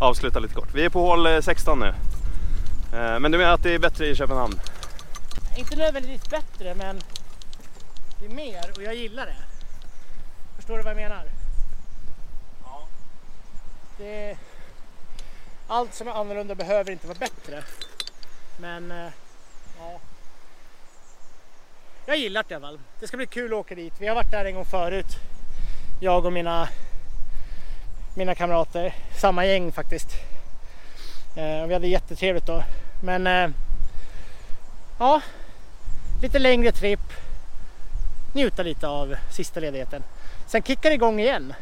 avsluta 0.00 0.38
lite 0.38 0.54
kort. 0.54 0.74
Vi 0.74 0.84
är 0.84 0.88
på 0.88 1.00
hål 1.00 1.26
eh, 1.26 1.40
16 1.40 1.80
nu. 1.80 1.88
Eh, 2.92 3.18
Men 3.20 3.32
du 3.32 3.38
menar 3.38 3.52
att 3.52 3.62
det 3.62 3.74
är 3.74 3.78
bättre 3.78 4.06
i 4.06 4.14
Köpenhamn? 4.16 4.60
Inte 5.56 5.76
nödvändigtvis 5.76 6.30
bättre 6.30 6.74
men 6.74 7.00
det 8.20 8.26
är 8.26 8.30
mer 8.30 8.70
och 8.76 8.82
jag 8.82 8.94
gillar 8.94 9.26
det. 9.26 9.36
Förstår 10.56 10.76
du 10.76 10.82
vad 10.82 10.90
jag 10.90 10.96
menar? 10.96 11.24
Ja. 12.64 12.86
Det, 13.98 14.36
allt 15.68 15.94
som 15.94 16.08
är 16.08 16.12
annorlunda 16.12 16.54
behöver 16.54 16.90
inte 16.92 17.06
vara 17.06 17.18
bättre. 17.18 17.62
Men 18.58 18.90
eh, 18.90 19.12
ja. 19.78 20.00
Jag 22.06 22.16
gillar 22.16 22.44
det 22.48 22.52
i 22.52 22.56
alla 22.56 22.66
fall. 22.66 22.78
Det 23.00 23.06
ska 23.06 23.16
bli 23.16 23.26
kul 23.26 23.52
att 23.52 23.58
åka 23.58 23.74
dit. 23.74 23.94
Vi 23.98 24.06
har 24.06 24.14
varit 24.14 24.30
där 24.30 24.44
en 24.44 24.54
gång 24.54 24.64
förut. 24.64 25.16
Jag 26.00 26.26
och 26.26 26.32
mina, 26.32 26.68
mina 28.14 28.34
kamrater. 28.34 28.94
Samma 29.16 29.46
gäng 29.46 29.72
faktiskt. 29.72 30.08
Eh, 31.36 31.66
vi 31.66 31.74
hade 31.74 31.86
jättetrevligt 31.86 32.46
då. 32.46 32.62
Men 33.02 33.26
eh, 33.26 33.50
ja, 34.98 35.20
lite 36.22 36.38
längre 36.38 36.72
tripp. 36.72 37.12
Njuta 38.34 38.62
lite 38.62 38.88
av 38.88 39.14
sista 39.30 39.60
ledigheten. 39.60 40.02
Sen 40.46 40.62
kickar 40.62 40.90
det 40.90 40.94
igång 40.94 41.20
igen 41.20 41.54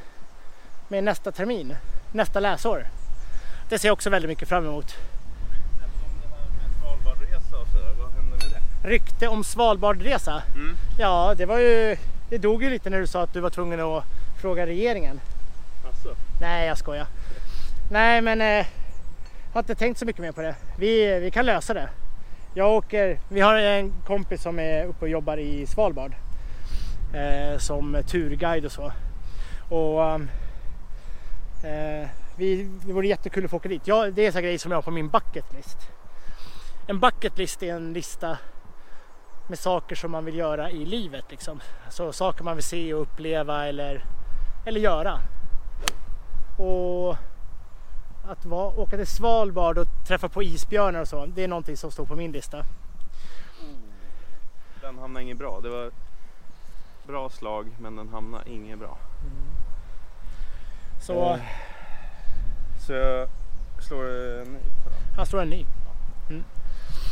med 0.88 1.04
nästa 1.04 1.32
termin, 1.32 1.76
nästa 2.12 2.40
läsår. 2.40 2.86
Det 3.68 3.78
ser 3.78 3.88
jag 3.88 3.92
också 3.92 4.10
väldigt 4.10 4.28
mycket 4.28 4.48
fram 4.48 4.66
emot. 4.66 4.96
Rykte 8.84 9.28
om 9.28 9.44
Svalbardresa. 9.44 10.42
Mm. 10.54 10.76
Ja, 10.98 11.34
det 11.36 11.46
var 11.46 11.58
ju, 11.58 11.96
det 12.30 12.38
dog 12.38 12.62
ju 12.62 12.70
lite 12.70 12.90
när 12.90 13.00
du 13.00 13.06
sa 13.06 13.22
att 13.22 13.32
du 13.32 13.40
var 13.40 13.50
tvungen 13.50 13.80
att 13.80 14.04
fråga 14.40 14.66
regeringen 14.66 15.20
också? 16.10 16.22
Nej, 16.40 16.66
jag 16.68 16.78
skojar. 16.78 17.06
Nej, 17.90 18.20
men 18.20 18.40
eh, 18.40 18.66
har 19.52 19.60
inte 19.60 19.74
tänkt 19.74 19.98
så 19.98 20.06
mycket 20.06 20.22
mer 20.22 20.32
på 20.32 20.42
det. 20.42 20.54
Vi, 20.78 21.20
vi 21.20 21.30
kan 21.30 21.46
lösa 21.46 21.74
det. 21.74 21.88
Jag 22.54 22.72
åker, 22.72 23.20
vi 23.28 23.40
har 23.40 23.54
en 23.54 23.92
kompis 24.06 24.42
som 24.42 24.58
är 24.58 24.84
uppe 24.84 25.04
och 25.04 25.08
jobbar 25.08 25.36
i 25.36 25.66
Svalbard 25.66 26.12
eh, 27.14 27.58
som 27.58 28.02
turguide 28.06 28.64
och 28.64 28.72
så. 28.72 28.92
Och 29.68 30.04
ehm, 30.04 30.28
eh, 31.64 32.08
vi, 32.36 32.68
det 32.86 32.92
vore 32.92 33.06
jättekul 33.06 33.44
att 33.44 33.50
få 33.50 33.56
åka 33.56 33.68
dit. 33.68 33.82
Ja, 33.84 34.10
det 34.10 34.26
är 34.26 34.32
så 34.32 34.40
grejer 34.40 34.58
som 34.58 34.72
jag 34.72 34.76
har 34.76 34.82
på 34.82 34.90
min 34.90 35.08
bucket 35.08 35.54
list. 35.56 35.78
En 36.86 37.00
bucket 37.00 37.38
list 37.38 37.62
är 37.62 37.74
en 37.74 37.92
lista 37.92 38.38
med 39.48 39.58
saker 39.58 39.96
som 39.96 40.10
man 40.10 40.24
vill 40.24 40.36
göra 40.36 40.70
i 40.70 40.84
livet. 40.84 41.24
Liksom. 41.30 41.60
Alltså 41.84 42.12
saker 42.12 42.44
man 42.44 42.56
vill 42.56 42.64
se 42.64 42.94
och 42.94 43.02
uppleva 43.02 43.66
eller, 43.66 44.04
eller 44.66 44.80
göra. 44.80 45.20
Och 46.58 47.16
att 48.28 48.44
vara, 48.44 48.80
åka 48.80 48.96
till 48.96 49.06
Svalbard 49.06 49.78
och 49.78 49.86
träffa 50.08 50.28
på 50.28 50.42
isbjörnar 50.42 51.00
och 51.00 51.08
så, 51.08 51.26
det 51.26 51.44
är 51.44 51.48
någonting 51.48 51.76
som 51.76 51.90
står 51.90 52.06
på 52.06 52.16
min 52.16 52.32
lista. 52.32 52.64
Den 54.80 54.98
hamnade 54.98 55.22
inget 55.24 55.38
bra. 55.38 55.60
Det 55.60 55.68
var 55.68 55.90
bra 57.06 57.30
slag 57.30 57.76
men 57.78 57.96
den 57.96 58.08
hamnade 58.08 58.50
inget 58.50 58.78
bra. 58.78 58.98
Så 61.00 61.34
Eh. 61.34 61.40
Så 62.86 62.92
jag 62.92 63.28
slår 63.80 64.04
en 64.04 64.52
ny 64.52 64.58
på 64.84 64.90
den. 64.90 64.98
han 65.16 65.26
slår 65.26 65.42
en 65.42 65.50
ny. 65.50 65.64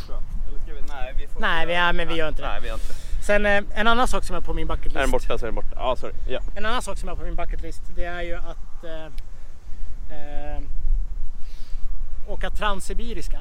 Bra. 0.07 0.21
Eller 0.47 0.59
ska 0.59 0.73
vi? 0.73 0.81
Nej, 0.81 1.13
vi 1.17 1.27
Nej, 1.39 1.65
vi, 1.65 1.73
ja, 1.73 1.93
men 1.93 2.07
vi 2.07 2.15
gör 2.15 2.27
inte 2.27 2.41
det. 2.41 2.47
Nej, 2.47 2.61
vi 2.61 2.67
gör 2.67 2.73
inte. 2.73 2.93
Sen 3.25 3.45
eh, 3.45 3.63
en 3.73 3.87
annan 3.87 4.07
sak 4.07 4.23
som 4.23 4.35
är 4.35 4.41
på 4.41 4.53
min 4.53 4.67
bucket 4.67 4.95
Är 4.95 4.99
den 4.99 5.11
borta 5.11 5.37
så 5.37 5.45
är 5.45 5.47
den 5.47 5.55
borta. 5.55 5.71
Ja, 5.75 5.95
sorry. 5.95 6.13
Ja. 6.27 6.39
En 6.55 6.65
annan 6.65 6.81
sak 6.81 6.97
som 6.97 7.09
är 7.09 7.15
på 7.15 7.23
min 7.23 7.35
bucket 7.35 7.61
list 7.61 7.81
det 7.95 8.05
är 8.05 8.21
ju 8.21 8.35
att 8.35 8.83
eh, 8.83 9.13
eh, 10.09 10.63
åka 12.27 12.49
transsibiriska, 12.49 13.39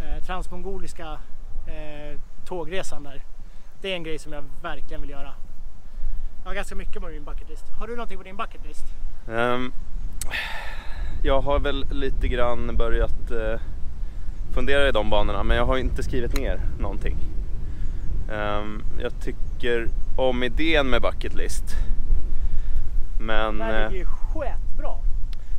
eh, 0.00 0.24
transmongoliska 0.24 1.18
eh, 1.66 2.20
tågresan 2.44 3.02
där. 3.02 3.22
Det 3.80 3.92
är 3.92 3.96
en 3.96 4.02
grej 4.02 4.18
som 4.18 4.32
jag 4.32 4.44
verkligen 4.62 5.00
vill 5.00 5.10
göra. 5.10 5.34
Jag 6.42 6.50
har 6.50 6.54
ganska 6.54 6.74
mycket 6.74 7.02
på 7.02 7.08
min 7.08 7.24
bucket 7.24 7.48
list. 7.48 7.64
Har 7.78 7.86
du 7.86 7.96
någonting 7.96 8.18
på 8.18 8.24
din 8.24 8.36
bucket 8.36 8.66
list? 8.66 8.84
Ehm, 9.28 9.72
jag 11.22 11.40
har 11.40 11.58
väl 11.58 11.86
lite 11.90 12.28
grann 12.28 12.76
börjat 12.76 13.30
eh, 13.30 13.60
fundera 14.54 14.88
i 14.88 14.92
de 14.92 15.10
banorna 15.10 15.42
men 15.42 15.56
jag 15.56 15.66
har 15.66 15.76
inte 15.76 16.02
skrivit 16.02 16.38
ner 16.38 16.60
någonting. 16.78 17.16
Ehm, 18.32 18.82
jag 19.00 19.20
tycker 19.20 19.88
om 20.16 20.42
idén 20.42 20.90
med 20.90 21.02
bucket 21.02 21.34
list. 21.34 21.64
Men 23.20 23.58
Den 23.58 23.66
här 23.68 23.84
eh, 23.84 23.90
ligger 23.90 24.04
ju 24.04 24.06
skitbra. 24.06 24.94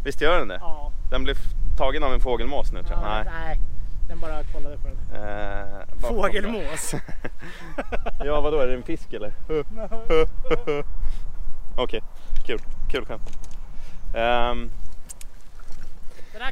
Visst 0.05 0.21
gör 0.21 0.37
den 0.39 0.47
det? 0.47 0.57
Ja. 0.61 0.91
Den 1.09 1.23
blev 1.23 1.37
tagen 1.77 2.03
av 2.03 2.13
en 2.13 2.19
fågelmås 2.19 2.71
nu 2.71 2.83
tror 2.83 2.99
jag. 3.01 3.09
ja, 3.09 3.23
Nej. 3.23 3.25
nej. 3.45 3.59
Den 4.07 4.19
bara 4.19 4.43
kollade 4.43 4.77
på 4.77 4.87
den. 4.87 5.21
Eh, 5.23 5.65
bara- 6.01 6.11
Fågelmås. 6.13 6.93
ja 8.25 8.41
vadå, 8.41 8.59
är 8.59 8.67
det 8.67 8.73
en 8.73 8.83
fisk 8.83 9.13
eller? 9.13 9.33
Okej, 11.77 12.01
kul. 12.45 12.59
Kul 12.91 13.05
skämt. 13.05 13.29
Ehm, 14.15 14.71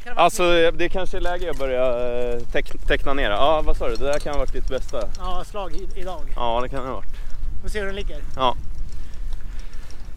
Det 0.06 0.12
Alltså 0.16 0.72
det 0.72 0.90
kanske 0.90 1.18
är 1.18 1.22
läge 1.22 1.50
att 1.52 1.58
börja 1.58 1.86
eh, 1.88 2.40
teck- 2.40 2.88
teckna 2.88 3.14
ner. 3.14 3.30
Ja, 3.30 3.62
vad 3.66 3.78
sa 3.78 3.88
du? 3.90 3.96
Det 3.96 4.06
där 4.06 4.20
kan 4.20 4.34
ha 4.34 4.40
varit 4.40 4.54
ditt 4.54 4.68
bästa. 4.68 4.98
mitt 5.08 5.18
ja, 5.20 5.44
slag 5.46 5.72
idag. 5.96 6.22
Ja, 6.36 6.60
det 6.64 6.70
kan 6.70 6.82
det 6.84 6.88
ha 6.90 6.96
varit. 6.96 7.16
Får 7.62 7.70
se 7.70 7.80
hur 7.80 7.86
den 7.86 7.96
ligger. 7.96 8.18
Ja, 8.36 8.56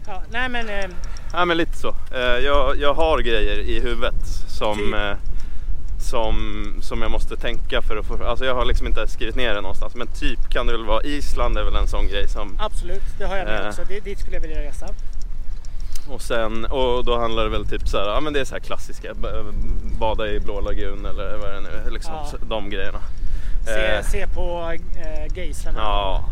Ja, 0.07 0.21
nej 0.31 0.49
men 0.49 0.69
eh, 0.69 0.85
ja 1.33 1.45
men 1.45 1.57
lite 1.57 1.77
så. 1.77 1.95
Eh, 2.11 2.19
jag, 2.45 2.77
jag 2.77 2.93
har 2.93 3.19
grejer 3.19 3.59
i 3.59 3.79
huvudet 3.79 4.25
som, 4.47 4.77
Typ? 4.77 4.93
eh, 4.95 5.13
som, 5.99 6.35
som 6.81 7.01
jag 7.01 7.11
måste 7.11 7.35
tänka 7.35 7.81
för 7.81 7.97
att 7.97 8.05
få... 8.05 8.23
Alltså 8.23 8.45
jag 8.45 8.55
har 8.55 8.65
liksom 8.65 8.87
inte 8.87 9.07
skrivit 9.07 9.35
ner 9.35 9.53
det 9.53 9.61
någonstans. 9.61 9.95
Men 9.95 10.07
typ 10.07 10.49
kan 10.49 10.67
det 10.67 10.73
väl 10.73 10.85
vara 10.85 11.03
Island 11.03 11.57
är 11.57 11.63
väl 11.63 11.75
en 11.75 11.87
sån 11.87 12.07
grej 12.07 12.27
som... 12.27 12.57
absolut, 12.59 13.03
det 13.17 13.25
har 13.25 13.37
jag 13.37 13.45
med 13.45 13.61
Eh. 13.61 13.67
också. 13.67 13.81
Det, 13.87 13.99
dit 13.99 14.19
skulle 14.19 14.35
jag 14.35 14.41
vilja 14.41 14.61
resa. 14.61 14.87
Och 16.09 16.21
sen, 16.21 16.65
och 16.65 17.05
då 17.05 17.19
handlar 17.19 17.43
det 17.43 17.49
väl 17.49 17.65
typ 17.67 17.87
så 17.87 17.97
här, 17.97 18.05
ja 18.07 18.19
men 18.19 18.33
det 18.33 18.39
är 18.39 18.45
så 18.45 18.53
här 18.55 18.59
klassiska. 18.61 19.13
b- 19.13 19.27
Bada 19.99 20.27
i 20.27 20.39
blå 20.39 20.61
lagun 20.61 21.05
eller 21.05 21.37
vad 21.37 21.49
det 21.49 21.61
nu 21.61 21.69
är. 21.87 21.91
Liksom 21.91 22.13
Ja. 22.13 22.37
de 22.49 22.69
grejerna. 22.69 22.99
Se, 23.65 23.71
Eh, 23.71 24.03
se 24.03 24.27
på 24.27 24.71
äh, 24.95 25.35
Geislarna. 25.37 25.79
Ja. 25.79 26.29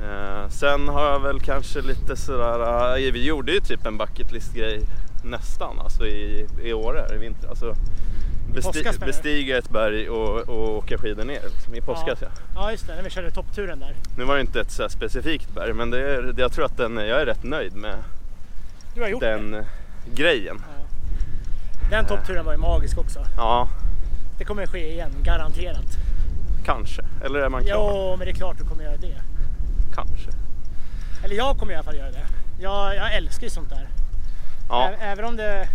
Eh, 0.00 0.48
sen 0.48 0.88
har 0.88 1.04
jag 1.10 1.20
väl 1.20 1.40
kanske 1.40 1.80
lite 1.80 2.16
sådär, 2.16 2.96
eh, 2.96 3.12
vi 3.12 3.24
gjorde 3.24 3.52
ju 3.52 3.60
typ 3.60 3.86
en 3.86 3.98
bucket 3.98 4.32
list 4.32 4.54
grej 4.54 4.80
nästan, 5.24 5.78
alltså 5.78 6.06
i, 6.06 6.46
i 6.62 6.72
Åre 6.72 7.06
i 7.14 7.18
vinter. 7.18 7.48
Alltså, 7.48 7.74
du? 9.00 9.06
bestiga 9.06 9.58
ett 9.58 9.70
berg 9.70 10.08
och, 10.08 10.40
och 10.48 10.76
åka 10.76 10.98
skidor 10.98 11.24
ner 11.24 11.40
liksom, 11.54 11.74
i 11.74 11.80
påskas 11.80 12.18
ja. 12.22 12.28
Ja 12.54 12.70
just 12.70 12.86
det, 12.86 12.96
när 12.96 13.02
vi 13.02 13.10
körde 13.10 13.30
toppturen 13.30 13.78
där. 13.80 13.94
Nu 14.18 14.24
var 14.24 14.34
det 14.34 14.40
inte 14.40 14.60
ett 14.60 14.70
så 14.70 14.88
specifikt 14.88 15.54
berg 15.54 15.72
men 15.72 15.90
det 15.90 15.98
är, 16.00 16.34
jag 16.36 16.52
tror 16.52 16.64
att 16.64 16.76
den, 16.76 16.96
jag 16.96 17.20
är 17.20 17.26
rätt 17.26 17.44
nöjd 17.44 17.76
med 17.76 17.96
Du 18.94 19.00
har 19.00 19.08
gjort 19.08 19.20
den 19.20 19.50
det. 19.50 19.58
eh, 19.58 19.64
grejen. 20.14 20.56
Ja. 20.60 20.84
Den 21.90 22.06
toppturen 22.06 22.44
var 22.44 22.52
ju 22.52 22.58
magisk 22.58 22.98
också. 22.98 23.18
Ja, 23.36 23.68
Det 24.38 24.44
kommer 24.44 24.66
ske 24.66 24.92
igen, 24.92 25.10
garanterat. 25.22 25.96
kanske. 26.64 27.02
Eller 27.24 27.40
är 27.40 27.48
man 27.48 27.64
klar? 27.64 27.90
Jo, 27.94 28.16
men 28.18 28.26
det 28.26 28.32
är 28.32 28.34
klart 28.34 28.58
du 28.58 28.64
kommer 28.64 28.84
göra 28.84 28.96
det. 28.96 29.22
Kanske. 29.94 30.30
Eller 31.24 31.36
jag 31.36 31.58
kommer 31.58 31.72
i 31.72 31.76
alla 31.76 31.84
fall 31.84 31.96
göra 31.96 32.10
det. 32.10 32.26
Jag, 32.58 32.96
jag 32.96 33.14
älskar 33.14 33.44
ju 33.44 33.50
sånt 33.50 33.70
där. 33.70 33.88
Ja. 34.68 34.88
Ä- 34.90 34.96
Även 35.00 35.24
om 35.24 35.36
det, 35.36 35.68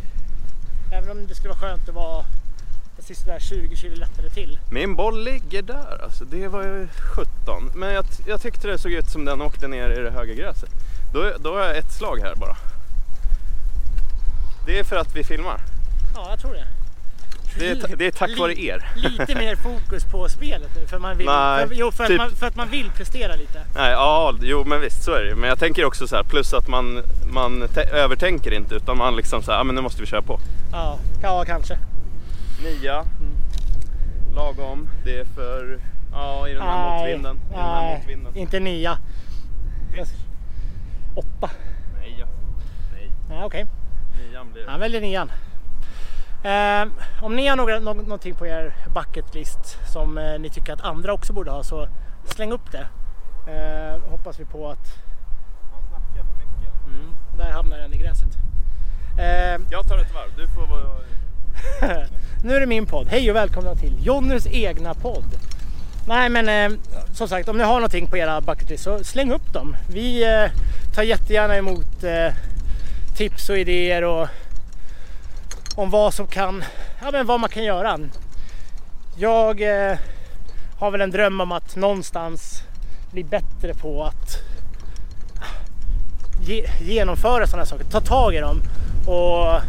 även 0.93 1.12
om 1.12 1.27
det 1.27 1.36
skulle 1.36 1.49
vara 1.53 1.60
skönt 1.60 1.89
att 1.89 1.95
vara 1.95 2.25
precis 2.95 3.19
där 3.23 3.39
20 3.39 3.75
kilo 3.75 3.95
lättare 3.95 4.29
till. 4.29 4.60
Min 4.71 4.95
boll 4.95 5.23
ligger 5.23 5.62
där 5.62 6.03
alltså. 6.03 6.25
Det 6.25 6.47
var 6.47 6.63
ju 6.63 6.88
17. 7.15 7.71
Men 7.75 7.93
jag, 7.93 8.05
jag 8.27 8.41
tyckte 8.41 8.67
det 8.67 8.77
såg 8.77 8.91
ut 8.91 9.10
som 9.10 9.25
den 9.25 9.41
åkte 9.41 9.67
ner 9.67 9.89
i 9.89 10.01
det 10.03 10.12
höga 10.12 10.34
gräset. 10.34 10.69
Då, 11.13 11.32
då 11.39 11.53
har 11.53 11.60
jag 11.65 11.77
ett 11.77 11.91
slag 11.91 12.19
här 12.19 12.36
bara. 12.36 12.58
Det 14.65 14.79
är 14.79 14.84
för 14.84 14.95
att 14.95 15.15
vi 15.15 15.23
filmar. 15.23 15.62
Ja, 16.15 16.27
jag 16.29 16.39
tror 16.39 16.53
det. 16.53 16.65
Det 17.58 17.70
är, 17.70 17.96
det 17.96 18.06
är 18.06 18.12
tack 18.12 18.40
vare 18.40 18.54
Li- 18.56 18.68
er. 18.68 18.88
Lite 18.96 19.36
mer 19.36 19.56
fokus 19.56 20.04
på 20.06 20.30
spelet 20.30 20.70
nu. 20.76 20.88
För 20.88 21.00
man 21.00 21.18
vill, 21.18 21.26
Nej, 21.28 21.68
för, 21.68 21.76
jo, 21.76 21.92
för, 21.92 22.06
typ- 22.08 22.22
att 22.22 22.28
man, 22.30 22.36
för 22.38 22.48
att 22.48 22.56
man 22.56 22.70
vill 22.70 22.92
prestera 22.92 23.36
lite. 23.36 23.60
Nej, 23.76 23.92
ja, 23.92 24.34
jo 24.42 24.64
men 24.66 24.82
visst 24.82 25.04
så 25.04 25.12
är 25.12 25.24
det. 25.24 25.36
Men 25.36 25.50
jag 25.50 25.60
tänker 25.60 25.86
också 25.86 26.08
så 26.08 26.16
här, 26.16 26.24
plus 26.24 26.54
att 26.54 26.68
man, 26.68 27.04
man 27.34 27.64
övertänker 27.94 28.52
inte 28.54 28.76
utan 28.76 28.98
man 28.98 29.16
liksom 29.16 29.42
så 29.44 29.52
här, 29.52 29.58
ja 29.58 29.64
men 29.64 29.76
nu 29.76 29.82
måste 29.82 30.02
vi 30.02 30.08
köra 30.08 30.22
på. 30.22 30.40
Ja, 30.72 31.00
ja 31.22 31.44
kanske. 31.48 31.78
Nia, 32.64 32.96
Mm. 32.96 33.34
lagom. 34.36 34.90
Det 35.06 35.20
är 35.20 35.26
för, 35.26 35.80
ja 36.12 36.48
i 36.48 36.54
den 36.54 36.62
här 36.62 36.98
motvinden. 36.98 37.36
I 37.36 37.40
den 37.52 37.60
här 37.60 37.82
nej 37.82 37.98
motvinden. 38.00 38.38
inte 38.38 38.60
nia. 38.60 38.98
Åtta. 41.16 41.50
Nej, 42.00 42.16
ja. 42.20 42.26
Nej, 42.94 43.12
Nej, 43.30 43.44
okej. 43.44 43.66
nian 44.32 44.52
blir 44.54 44.64
det. 44.64 44.72
Han 44.72 44.80
väljer 44.80 45.02
nian. 45.02 45.32
Eh, 46.43 46.88
om 47.21 47.36
ni 47.36 47.47
har 47.47 47.56
några, 47.56 47.80
nå- 47.80 47.93
någonting 47.93 48.36
på 48.36 48.47
er 48.47 48.73
bucket 48.95 49.36
list 49.36 49.78
som 49.93 50.17
eh, 50.17 50.39
ni 50.39 50.49
tycker 50.49 50.73
att 50.73 50.82
andra 50.82 51.13
också 51.13 51.34
borde 51.34 51.52
ha 51.52 51.63
så 51.63 51.88
släng 52.25 52.52
upp 52.52 52.71
det. 52.71 52.88
Eh, 53.52 54.12
hoppas 54.12 54.39
vi 54.39 54.45
på 54.45 54.69
att 54.69 54.88
Man 55.71 55.82
snackar 55.89 56.23
för 56.30 56.38
mycket. 56.38 56.73
mm, 56.88 57.12
där 57.38 57.52
hamnar 57.52 57.78
den 57.78 57.93
i 57.93 57.97
gräset. 57.97 58.30
Eh, 59.19 59.62
Jag 59.71 59.88
tar 59.88 59.97
ett 59.97 60.13
varv, 60.13 60.32
du 60.38 60.47
får 60.47 60.67
vara... 60.67 60.84
nu 62.43 62.56
är 62.56 62.60
det 62.60 62.65
min 62.65 62.86
podd. 62.86 63.08
Hej 63.08 63.30
och 63.30 63.36
välkomna 63.36 63.75
till 63.75 64.06
Jonnys 64.06 64.47
egna 64.47 64.93
podd. 64.93 65.25
Nej 66.08 66.30
men 66.30 66.49
eh, 66.73 66.78
som 67.13 67.28
sagt 67.28 67.49
om 67.49 67.58
ni 67.58 67.63
har 67.63 67.73
någonting 67.73 68.08
på 68.08 68.17
era 68.17 68.41
bucket 68.41 68.69
list 68.69 68.84
så 68.84 69.04
släng 69.04 69.32
upp 69.32 69.54
dem. 69.54 69.75
Vi 69.89 70.23
eh, 70.43 70.52
tar 70.95 71.04
jättegärna 71.04 71.56
emot 71.56 72.04
eh, 72.04 72.34
tips 73.17 73.49
och 73.49 73.58
idéer 73.58 74.04
och 74.04 74.28
om 75.80 75.89
vad 75.89 76.13
som 76.13 76.28
kan, 76.28 76.63
ja 77.02 77.12
men 77.12 77.26
vad 77.26 77.39
man 77.39 77.50
kan 77.50 77.63
göra. 77.63 78.00
Jag 79.18 79.62
eh, 79.62 79.98
har 80.80 80.92
väl 80.92 81.02
en 81.02 81.12
dröm 81.12 81.42
om 81.42 81.52
att 81.52 81.76
någonstans 81.76 82.63
bli 83.12 83.24
bättre 83.24 83.74
på 83.74 84.04
att 84.04 84.38
ah, 85.39 85.65
ge, 86.42 86.65
genomföra 86.82 87.48
sådana 87.48 87.65
saker, 87.65 87.84
ta 87.84 88.02
tag 88.02 88.36
i 88.36 88.39
dem 88.39 88.62
och 89.08 89.62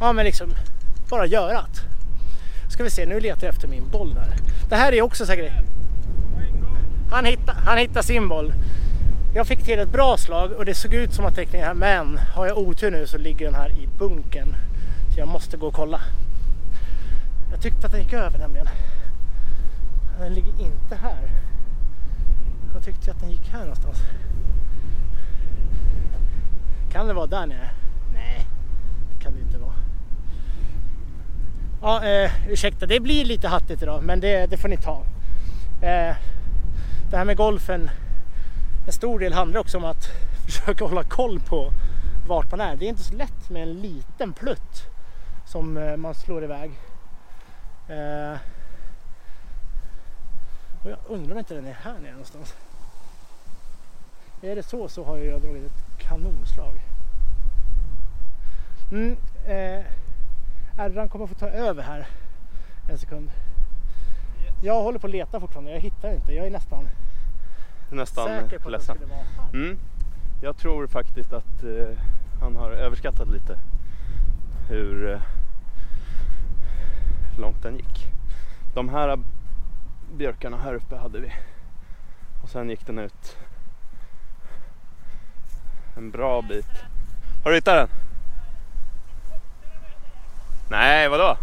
ja 0.00 0.12
men 0.12 0.24
liksom 0.24 0.54
bara 1.10 1.26
göra 1.26 1.52
det. 1.52 2.70
Ska 2.72 2.84
vi 2.84 2.90
se, 2.90 3.06
nu 3.06 3.20
letar 3.20 3.46
jag 3.46 3.54
efter 3.54 3.68
min 3.68 3.88
boll 3.92 4.14
där. 4.14 4.36
Det 4.68 4.76
här 4.76 4.92
är 4.92 5.02
också 5.02 5.26
säkert... 5.26 5.52
Han 7.10 7.24
hittade, 7.24 7.58
han 7.66 7.78
hittade 7.78 8.02
sin 8.02 8.28
boll. 8.28 8.52
Jag 9.34 9.46
fick 9.46 9.64
till 9.64 9.78
ett 9.78 9.92
bra 9.92 10.16
slag 10.16 10.52
och 10.52 10.64
det 10.64 10.74
såg 10.74 10.94
ut 10.94 11.14
som 11.14 11.24
att 11.24 11.34
teckningen 11.34 11.66
här 11.66 11.74
men 11.74 12.18
har 12.34 12.46
jag 12.46 12.58
otur 12.58 12.90
nu 12.90 13.06
så 13.06 13.18
ligger 13.18 13.46
den 13.46 13.54
här 13.54 13.70
i 13.70 13.88
bunken. 13.98 14.56
Så 15.14 15.20
jag 15.20 15.28
måste 15.28 15.56
gå 15.56 15.66
och 15.66 15.74
kolla. 15.74 16.00
Jag 17.50 17.62
tyckte 17.62 17.86
att 17.86 17.92
den 17.92 18.02
gick 18.02 18.12
över 18.12 18.38
nämligen. 18.38 18.68
Den 20.18 20.34
ligger 20.34 20.60
inte 20.60 20.94
här. 20.94 21.30
Jag 22.74 22.84
tyckte 22.84 23.10
att 23.10 23.20
den 23.20 23.30
gick 23.30 23.48
här 23.48 23.60
någonstans. 23.60 23.98
Kan 26.92 27.06
det 27.06 27.14
vara 27.14 27.26
där 27.26 27.46
nere? 27.46 27.70
Nej, 28.12 28.46
det 29.12 29.24
kan 29.24 29.34
det 29.34 29.40
inte 29.40 29.58
vara. 29.58 29.74
Ja, 31.82 32.04
eh, 32.04 32.30
ursäkta, 32.48 32.86
det 32.86 33.00
blir 33.00 33.24
lite 33.24 33.48
hattigt 33.48 33.82
idag, 33.82 34.02
men 34.02 34.20
det, 34.20 34.46
det 34.46 34.56
får 34.56 34.68
ni 34.68 34.76
ta. 34.76 35.06
Eh, 35.82 36.16
det 37.10 37.16
här 37.16 37.24
med 37.24 37.36
golfen, 37.36 37.90
en 38.86 38.92
stor 38.92 39.18
del 39.18 39.32
handlar 39.32 39.60
också 39.60 39.78
om 39.78 39.84
att 39.84 40.04
försöka 40.46 40.84
hålla 40.84 41.02
koll 41.02 41.40
på 41.40 41.72
vart 42.28 42.50
man 42.50 42.60
är. 42.60 42.76
Det 42.76 42.84
är 42.84 42.88
inte 42.88 43.04
så 43.04 43.14
lätt 43.14 43.50
med 43.50 43.62
en 43.62 43.72
liten 43.72 44.32
plutt 44.32 44.93
som 45.54 45.76
eh, 45.76 45.96
man 45.96 46.14
slår 46.14 46.44
iväg. 46.44 46.70
Eh, 47.88 48.38
och 50.82 50.90
jag 50.90 50.98
undrar 51.08 51.32
om 51.32 51.38
inte 51.38 51.54
den 51.54 51.66
är 51.66 51.72
här 51.72 51.98
nere 51.98 52.10
någonstans. 52.10 52.54
Är 54.42 54.56
det 54.56 54.62
så 54.62 54.88
så 54.88 55.04
har 55.04 55.16
jag 55.16 55.40
dragit 55.42 55.64
ett 55.64 55.98
kanonslag. 55.98 56.72
Mm, 58.92 59.16
eh, 59.46 59.84
Ärran 60.78 61.08
kommer 61.08 61.26
få 61.26 61.34
ta 61.34 61.48
över 61.48 61.82
här 61.82 62.06
en 62.90 62.98
sekund. 62.98 63.30
Jag 64.62 64.82
håller 64.82 64.98
på 64.98 65.06
att 65.06 65.12
leta 65.12 65.40
fortfarande, 65.40 65.70
jag 65.70 65.80
hittar 65.80 66.14
inte. 66.14 66.32
Jag 66.32 66.46
är 66.46 66.50
nästan, 66.50 66.88
Nästan 67.90 68.28
säker 68.28 68.58
på 68.58 68.68
att 68.68 68.72
ledsen. 68.72 68.96
skulle 68.96 69.10
vara 69.10 69.22
här. 69.22 69.54
Mm. 69.54 69.78
Jag 70.42 70.56
tror 70.56 70.86
faktiskt 70.86 71.32
att 71.32 71.62
eh, 71.62 71.98
han 72.40 72.56
har 72.56 72.70
överskattat 72.70 73.28
lite 73.28 73.58
hur 74.68 75.12
eh, 75.12 75.20
långt 77.38 77.62
den 77.62 77.76
gick. 77.76 78.06
De 78.74 78.88
här 78.88 79.18
björkarna 80.12 80.56
här 80.56 80.74
uppe 80.74 80.96
hade 80.96 81.20
vi. 81.20 81.32
Och 82.42 82.48
sen 82.48 82.70
gick 82.70 82.86
den 82.86 82.98
ut 82.98 83.36
en 85.96 86.10
bra 86.10 86.42
bit. 86.42 86.66
Har 87.44 87.50
du 87.50 87.56
hittat 87.56 87.88
den? 87.88 87.98
Nej, 90.70 91.08
vadå? 91.08 91.36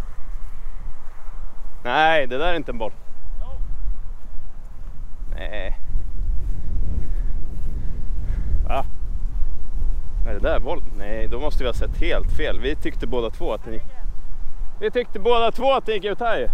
Nej, 1.83 2.27
det 2.27 2.37
där 2.37 2.47
är 2.47 2.55
inte 2.55 2.71
en 2.71 2.77
boll. 2.77 2.91
Nej. 5.35 5.77
Va? 8.67 8.85
Är 10.27 10.33
det 10.33 10.39
där 10.39 10.59
boll? 10.59 10.83
Nej, 10.97 11.27
då 11.27 11.39
måste 11.39 11.63
vi 11.63 11.69
ha 11.69 11.73
sett 11.73 11.97
helt 11.97 12.31
fel. 12.31 12.59
Vi 12.59 12.75
tyckte 12.75 13.07
båda 13.07 13.29
två 13.29 13.53
att 13.53 13.63
den 13.63 13.73
gick... 13.73 13.83
Vi 14.81 14.91
tyckte 14.91 15.19
båda 15.19 15.51
två 15.51 15.73
att 15.73 15.85
den 15.85 15.95
gick 15.95 16.05
ut 16.05 16.19
här 16.19 16.37
ju. 16.37 16.47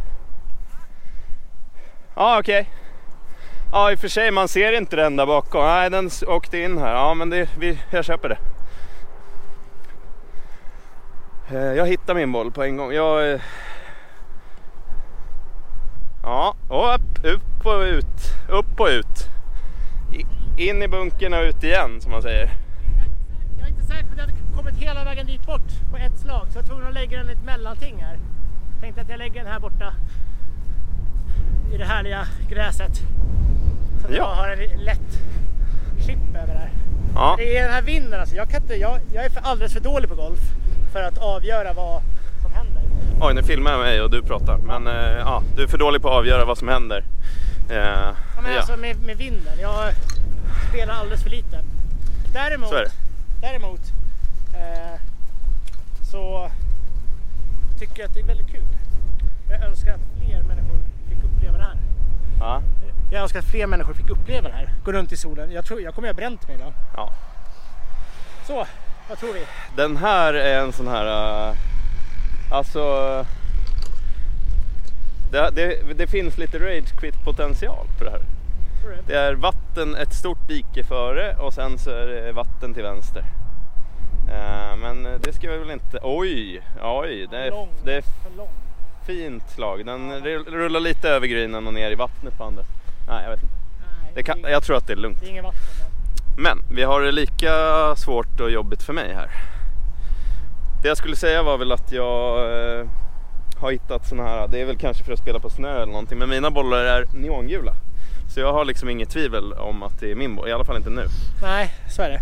Ja, 2.15 2.39
okej. 2.39 2.61
Okay. 2.61 2.73
Ja, 3.71 3.91
i 3.91 3.95
och 3.95 3.99
för 3.99 4.07
sig, 4.07 4.31
man 4.31 4.47
ser 4.47 4.77
inte 4.77 4.95
den 4.95 5.15
där 5.15 5.25
bakom. 5.25 5.65
Nej, 5.65 5.89
den 5.89 6.09
åkte 6.27 6.57
in 6.57 6.77
här. 6.77 6.93
Ja, 6.93 7.13
men 7.13 7.29
det, 7.29 7.49
vi, 7.59 7.79
jag 7.89 8.05
köper 8.05 8.29
det. 8.29 8.37
Eh, 11.51 11.73
jag 11.73 11.87
hittar 11.87 12.15
min 12.15 12.31
boll 12.31 12.51
på 12.51 12.63
en 12.63 12.77
gång. 12.77 12.91
Jag... 12.91 13.31
Eh, 13.31 13.41
ja, 16.23 16.55
upp, 16.69 17.25
upp 17.25 17.65
och 17.65 17.81
ut. 17.81 18.49
Upp 18.49 18.79
och 18.79 18.87
ut. 18.87 19.29
In 20.57 20.83
i 20.83 20.87
bunkern 20.87 21.33
och 21.33 21.43
ut 21.43 21.63
igen, 21.63 22.01
som 22.01 22.11
man 22.11 22.21
säger. 22.21 22.49
Kommit 24.67 24.83
hela 24.83 25.03
vägen 25.03 25.27
dit 25.27 25.45
bort 25.45 25.91
på 25.91 25.97
ett 25.97 26.19
slag, 26.19 26.47
så 26.51 26.57
jag 26.57 26.61
var 26.61 26.67
tvungen 26.67 26.87
att 26.87 26.93
lägga 26.93 27.17
den 27.17 27.29
i 27.29 27.31
ett 27.31 27.43
mellanting 27.43 28.01
här. 28.01 28.17
Tänkte 28.81 29.01
att 29.01 29.09
jag 29.09 29.17
lägger 29.17 29.43
den 29.43 29.51
här 29.51 29.59
borta 29.59 29.93
i 31.73 31.77
det 31.77 31.85
härliga 31.85 32.27
gräset. 32.49 32.95
Så 34.01 34.07
att 34.07 34.13
ja. 34.13 34.17
jag 34.17 34.25
har 34.25 34.49
en 34.49 34.83
lätt 34.83 35.19
chip 36.05 36.19
över 36.29 36.53
där. 36.53 36.69
Ja. 37.15 37.35
Det 37.37 37.57
är 37.57 37.63
den 37.63 37.73
här 37.73 37.81
vinden 37.81 38.19
alltså. 38.19 38.35
Jag, 38.35 38.49
kan 38.49 38.61
inte, 38.61 38.75
jag, 38.75 38.99
jag 39.13 39.25
är 39.25 39.29
för, 39.29 39.41
alldeles 39.41 39.73
för 39.73 39.79
dålig 39.79 40.09
på 40.09 40.15
golf 40.15 40.39
för 40.93 41.03
att 41.03 41.17
avgöra 41.17 41.73
vad 41.73 42.01
som 42.41 42.51
händer. 42.51 42.81
Oj, 43.21 43.33
nu 43.33 43.43
filmar 43.43 43.71
jag 43.71 43.79
mig 43.79 44.01
och 44.01 44.09
du 44.09 44.21
pratar. 44.21 44.57
Men 44.57 44.87
eh, 44.87 45.17
ja, 45.19 45.43
du 45.55 45.63
är 45.63 45.67
för 45.67 45.77
dålig 45.77 46.01
på 46.01 46.07
att 46.07 46.15
avgöra 46.15 46.45
vad 46.45 46.57
som 46.57 46.67
händer. 46.67 47.03
Eh, 47.69 47.77
ja, 47.77 48.15
men 48.41 48.51
ja. 48.51 48.57
alltså 48.57 48.77
med, 48.77 49.01
med 49.01 49.17
vinden. 49.17 49.59
Jag 49.61 49.93
spelar 50.69 50.93
alldeles 50.93 51.23
för 51.23 51.29
lite. 51.29 51.63
Däremot, 52.33 52.73
däremot 53.41 53.96
så 56.11 56.51
tycker 57.79 57.99
jag 57.99 58.07
att 58.07 58.13
det 58.13 58.19
är 58.19 58.25
väldigt 58.25 58.51
kul. 58.51 58.63
Jag 59.49 59.63
önskar 59.63 59.93
att 59.93 60.25
fler 60.25 60.43
människor 60.43 60.79
fick 61.09 61.23
uppleva 61.23 61.57
det 61.57 61.63
här. 61.63 61.77
Ja. 62.39 62.61
Jag 63.11 63.21
önskar 63.21 63.39
att 63.39 63.45
fler 63.45 63.67
människor 63.67 63.93
fick 63.93 64.09
uppleva 64.09 64.47
det 64.49 64.55
här. 64.55 64.69
Gå 64.85 64.91
runt 64.91 65.11
i 65.11 65.17
solen. 65.17 65.51
Jag, 65.51 65.65
tror, 65.65 65.81
jag 65.81 65.95
kommer 65.95 66.09
att 66.09 66.15
ha 66.15 66.21
bränt 66.21 66.47
mig 66.47 66.55
idag. 66.55 66.73
Ja. 66.95 67.13
Så, 68.47 68.65
vad 69.09 69.17
tror 69.17 69.33
vi? 69.33 69.45
Den 69.75 69.97
här 69.97 70.33
är 70.33 70.59
en 70.59 70.73
sån 70.73 70.87
här... 70.87 71.05
Uh, 71.49 71.55
alltså... 72.51 73.25
Det, 75.31 75.49
det, 75.53 75.93
det, 75.97 76.07
finns 76.07 76.37
lite 76.37 76.59
rage 76.59 76.99
quit 76.99 77.23
potential 77.23 77.87
på 77.97 78.03
det 78.03 78.11
här. 78.11 78.21
Det 79.07 79.15
är 79.15 79.33
vatten, 79.33 79.95
ett 79.95 80.13
stort 80.13 80.47
dike 80.47 80.83
före 80.83 81.35
och 81.35 81.53
sen 81.53 81.77
så 81.77 81.89
är 81.89 82.07
det 82.07 82.31
vatten 82.31 82.73
till 82.73 82.83
vänster. 82.83 83.23
Uh, 84.27 84.77
men 84.81 85.03
det 85.21 85.33
ska 85.33 85.51
vi 85.51 85.57
väl 85.57 85.71
inte... 85.71 85.99
Oj! 86.03 86.61
Oj! 86.81 87.27
Det 87.31 87.37
är, 87.37 87.67
det 87.85 87.95
är 87.95 88.03
fint 89.05 89.49
slag. 89.49 89.85
Den 89.85 90.23
rullar 90.45 90.79
lite 90.79 91.09
över 91.09 91.27
grinen 91.27 91.67
och 91.67 91.73
ner 91.73 91.91
i 91.91 91.95
vattnet 91.95 92.37
på 92.37 92.43
andra. 92.43 92.63
Nej, 93.07 93.23
jag 93.23 93.31
vet 93.31 93.43
inte. 93.43 93.55
Nej, 94.15 94.23
kan, 94.23 94.51
jag 94.51 94.63
tror 94.63 94.77
att 94.77 94.87
det 94.87 94.93
är 94.93 94.97
lugnt. 94.97 95.21
Det 95.21 95.37
är 95.37 95.41
vatten, 95.41 95.61
men 96.37 96.57
vi 96.71 96.83
har 96.83 97.01
det 97.01 97.11
lika 97.11 97.51
svårt 97.95 98.39
och 98.39 98.51
jobbigt 98.51 98.83
för 98.83 98.93
mig 98.93 99.13
här. 99.13 99.29
Det 100.81 100.87
jag 100.87 100.97
skulle 100.97 101.15
säga 101.15 101.43
var 101.43 101.57
väl 101.57 101.71
att 101.71 101.91
jag 101.91 102.39
eh, 102.51 102.85
har 103.59 103.71
hittat 103.71 104.07
sådana 104.07 104.29
här, 104.29 104.47
det 104.47 104.61
är 104.61 104.65
väl 104.65 104.77
kanske 104.77 105.03
för 105.03 105.13
att 105.13 105.19
spela 105.19 105.39
på 105.39 105.49
snö 105.49 105.75
eller 105.75 105.91
någonting, 105.91 106.17
men 106.17 106.29
mina 106.29 106.51
bollar 106.51 106.77
är 106.77 107.05
neongula. 107.13 107.73
Så 108.33 108.39
jag 108.39 108.53
har 108.53 108.65
liksom 108.65 108.89
inget 108.89 109.09
tvivel 109.09 109.53
om 109.53 109.83
att 109.83 109.99
det 109.99 110.11
är 110.11 110.15
min 110.15 110.35
boll, 110.35 110.49
i 110.49 110.51
alla 110.51 110.63
fall 110.63 110.77
inte 110.77 110.89
nu. 110.89 111.05
Nej, 111.41 111.73
så 111.89 112.01
är 112.01 112.09
det. 112.09 112.21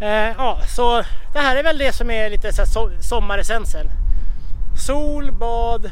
Eh, 0.00 0.34
ja, 0.38 0.58
så 0.66 1.02
det 1.32 1.38
här 1.38 1.56
är 1.56 1.62
väl 1.62 1.78
det 1.78 1.92
som 1.92 2.10
är 2.10 2.30
lite 2.30 2.52
så 2.52 2.66
so 2.66 2.90
sommaressensen. 3.00 3.86
Sol, 4.76 5.32
bad, 5.32 5.90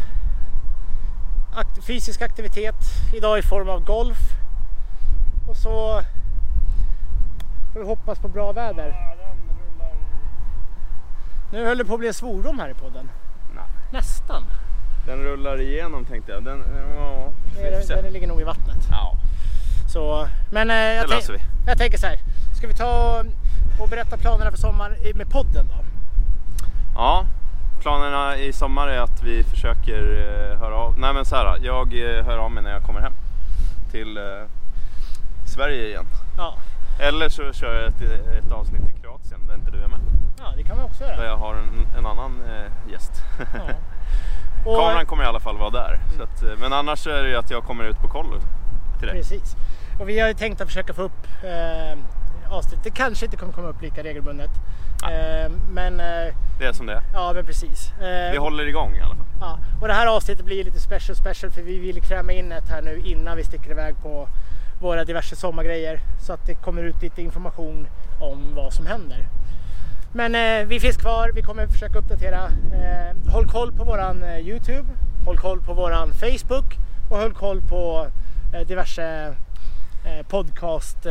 akt 1.56 1.84
fysisk 1.86 2.22
aktivitet, 2.22 2.74
idag 3.14 3.38
i 3.38 3.42
form 3.42 3.68
av 3.68 3.84
golf. 3.84 4.18
Och 5.48 5.56
så 5.56 6.02
får 7.72 7.80
vi 7.80 7.86
hoppas 7.86 8.18
på 8.18 8.28
bra 8.28 8.52
väder. 8.52 8.94
Nu 11.52 11.66
höll 11.66 11.78
det 11.78 11.84
på 11.84 11.94
att 11.94 11.98
bli 11.98 12.08
en 12.08 12.14
svordom 12.14 12.58
här 12.58 12.68
i 12.68 12.74
podden. 12.74 13.10
Nej. 13.54 13.64
Nästan. 13.92 14.44
Den 15.06 15.18
rullar 15.18 15.60
igenom 15.60 16.04
tänkte 16.04 16.32
jag. 16.32 16.44
Den, 16.44 16.64
ja, 16.96 17.32
den, 17.54 18.02
den 18.02 18.12
ligger 18.12 18.28
nog 18.28 18.40
i 18.40 18.44
vattnet. 18.44 18.88
Ja. 18.90 19.16
Så, 19.92 20.28
men 20.52 20.70
eh, 20.70 20.76
jag, 20.76 21.06
jag 21.66 21.78
tänker 21.78 21.98
så 21.98 22.06
här. 22.06 22.18
Ska 22.56 22.66
vi 22.66 22.74
ta 22.74 23.24
och 23.78 23.88
berätta 23.88 24.16
planerna 24.16 24.50
för 24.50 24.58
sommaren 24.58 24.92
med 25.14 25.30
podden 25.30 25.66
då? 25.68 25.84
Ja, 26.94 27.24
planerna 27.80 28.36
i 28.36 28.52
sommar 28.52 28.88
är 28.88 29.00
att 29.00 29.22
vi 29.22 29.44
försöker 29.44 30.02
eh, 30.02 30.58
höra 30.58 30.74
av... 30.74 30.98
Nej 30.98 31.14
men 31.14 31.24
så 31.24 31.36
här, 31.36 31.58
jag 31.62 31.94
eh, 31.94 32.24
hör 32.24 32.38
av 32.38 32.50
mig 32.50 32.62
när 32.62 32.70
jag 32.70 32.82
kommer 32.82 33.00
hem 33.00 33.12
till 33.90 34.16
eh, 34.16 34.22
Sverige 35.46 35.86
igen. 35.86 36.06
Ja. 36.36 36.54
Eller 37.00 37.28
så 37.28 37.52
kör 37.52 37.74
jag 37.74 37.86
ett, 37.86 38.02
ett 38.44 38.52
avsnitt 38.52 38.82
i 38.88 39.00
Kroatien 39.00 39.46
där 39.46 39.54
inte 39.54 39.70
du 39.70 39.78
är 39.78 39.88
med. 39.88 39.98
Ja, 40.38 40.52
det 40.56 40.62
kan 40.62 40.76
man 40.76 40.86
också 40.86 41.04
göra. 41.04 41.16
Där 41.16 41.24
jag 41.24 41.36
har 41.36 41.54
en, 41.54 41.98
en 41.98 42.06
annan 42.06 42.42
eh, 42.48 42.92
gäst. 42.92 43.12
Ja. 43.38 43.74
Och... 44.70 44.78
Kameran 44.78 45.06
kommer 45.06 45.22
i 45.22 45.26
alla 45.26 45.40
fall 45.40 45.58
vara 45.58 45.70
där. 45.70 46.00
Mm. 46.14 46.22
Att, 46.22 46.60
men 46.60 46.72
annars 46.72 47.06
är 47.06 47.22
det 47.22 47.28
ju 47.28 47.36
att 47.36 47.50
jag 47.50 47.64
kommer 47.64 47.84
ut 47.84 47.98
på 47.98 48.08
kollo 48.08 48.40
till 48.98 49.08
dig. 49.08 49.16
Precis. 49.16 49.56
Och 50.00 50.08
vi 50.08 50.20
har 50.20 50.28
ju 50.28 50.34
tänkt 50.34 50.60
att 50.60 50.66
försöka 50.66 50.94
få 50.94 51.02
upp 51.02 51.26
eh, 51.42 51.98
avsnitt. 52.50 52.80
Det 52.84 52.90
kanske 52.90 53.24
inte 53.24 53.36
kommer 53.36 53.52
komma 53.52 53.68
upp 53.68 53.82
lika 53.82 54.02
regelbundet. 54.02 54.50
Eh, 55.02 55.52
men... 55.70 56.00
Eh, 56.00 56.34
det 56.58 56.64
är 56.64 56.72
som 56.72 56.86
det 56.86 56.92
är. 56.92 57.02
Ja, 57.14 57.32
men 57.34 57.44
precis. 57.44 57.92
Eh, 58.00 58.32
vi 58.32 58.38
håller 58.38 58.66
igång 58.66 58.96
i 58.96 59.00
alla 59.00 59.14
fall. 59.14 59.26
Ja, 59.40 59.58
och 59.80 59.88
det 59.88 59.94
här 59.94 60.06
avsnittet 60.06 60.44
blir 60.44 60.64
lite 60.64 60.80
special 60.80 61.16
special 61.16 61.52
för 61.52 61.62
vi 61.62 61.78
vill 61.78 62.02
kräma 62.02 62.32
in 62.32 62.52
ett 62.52 62.68
här 62.68 62.82
nu 62.82 63.02
innan 63.04 63.36
vi 63.36 63.44
sticker 63.44 63.70
iväg 63.70 63.94
på 64.02 64.28
våra 64.80 65.04
diverse 65.04 65.36
sommargrejer 65.36 66.00
så 66.20 66.32
att 66.32 66.46
det 66.46 66.54
kommer 66.54 66.82
ut 66.82 67.02
lite 67.02 67.22
information 67.22 67.88
om 68.20 68.54
vad 68.54 68.72
som 68.72 68.86
händer. 68.86 69.28
Men 70.12 70.34
eh, 70.34 70.66
vi 70.66 70.80
finns 70.80 70.96
kvar, 70.96 71.30
vi 71.34 71.42
kommer 71.42 71.66
försöka 71.66 71.98
uppdatera. 71.98 72.44
Eh, 72.46 73.32
håll 73.32 73.48
koll 73.48 73.72
på 73.72 73.84
våran 73.84 74.22
eh, 74.22 74.38
Youtube, 74.38 74.88
håll 75.24 75.38
koll 75.38 75.60
på 75.60 75.74
våran 75.74 76.12
Facebook 76.12 76.76
och 77.10 77.18
håll 77.18 77.34
koll 77.34 77.60
på 77.62 78.06
diverse 78.66 79.34
podcast 80.28 81.06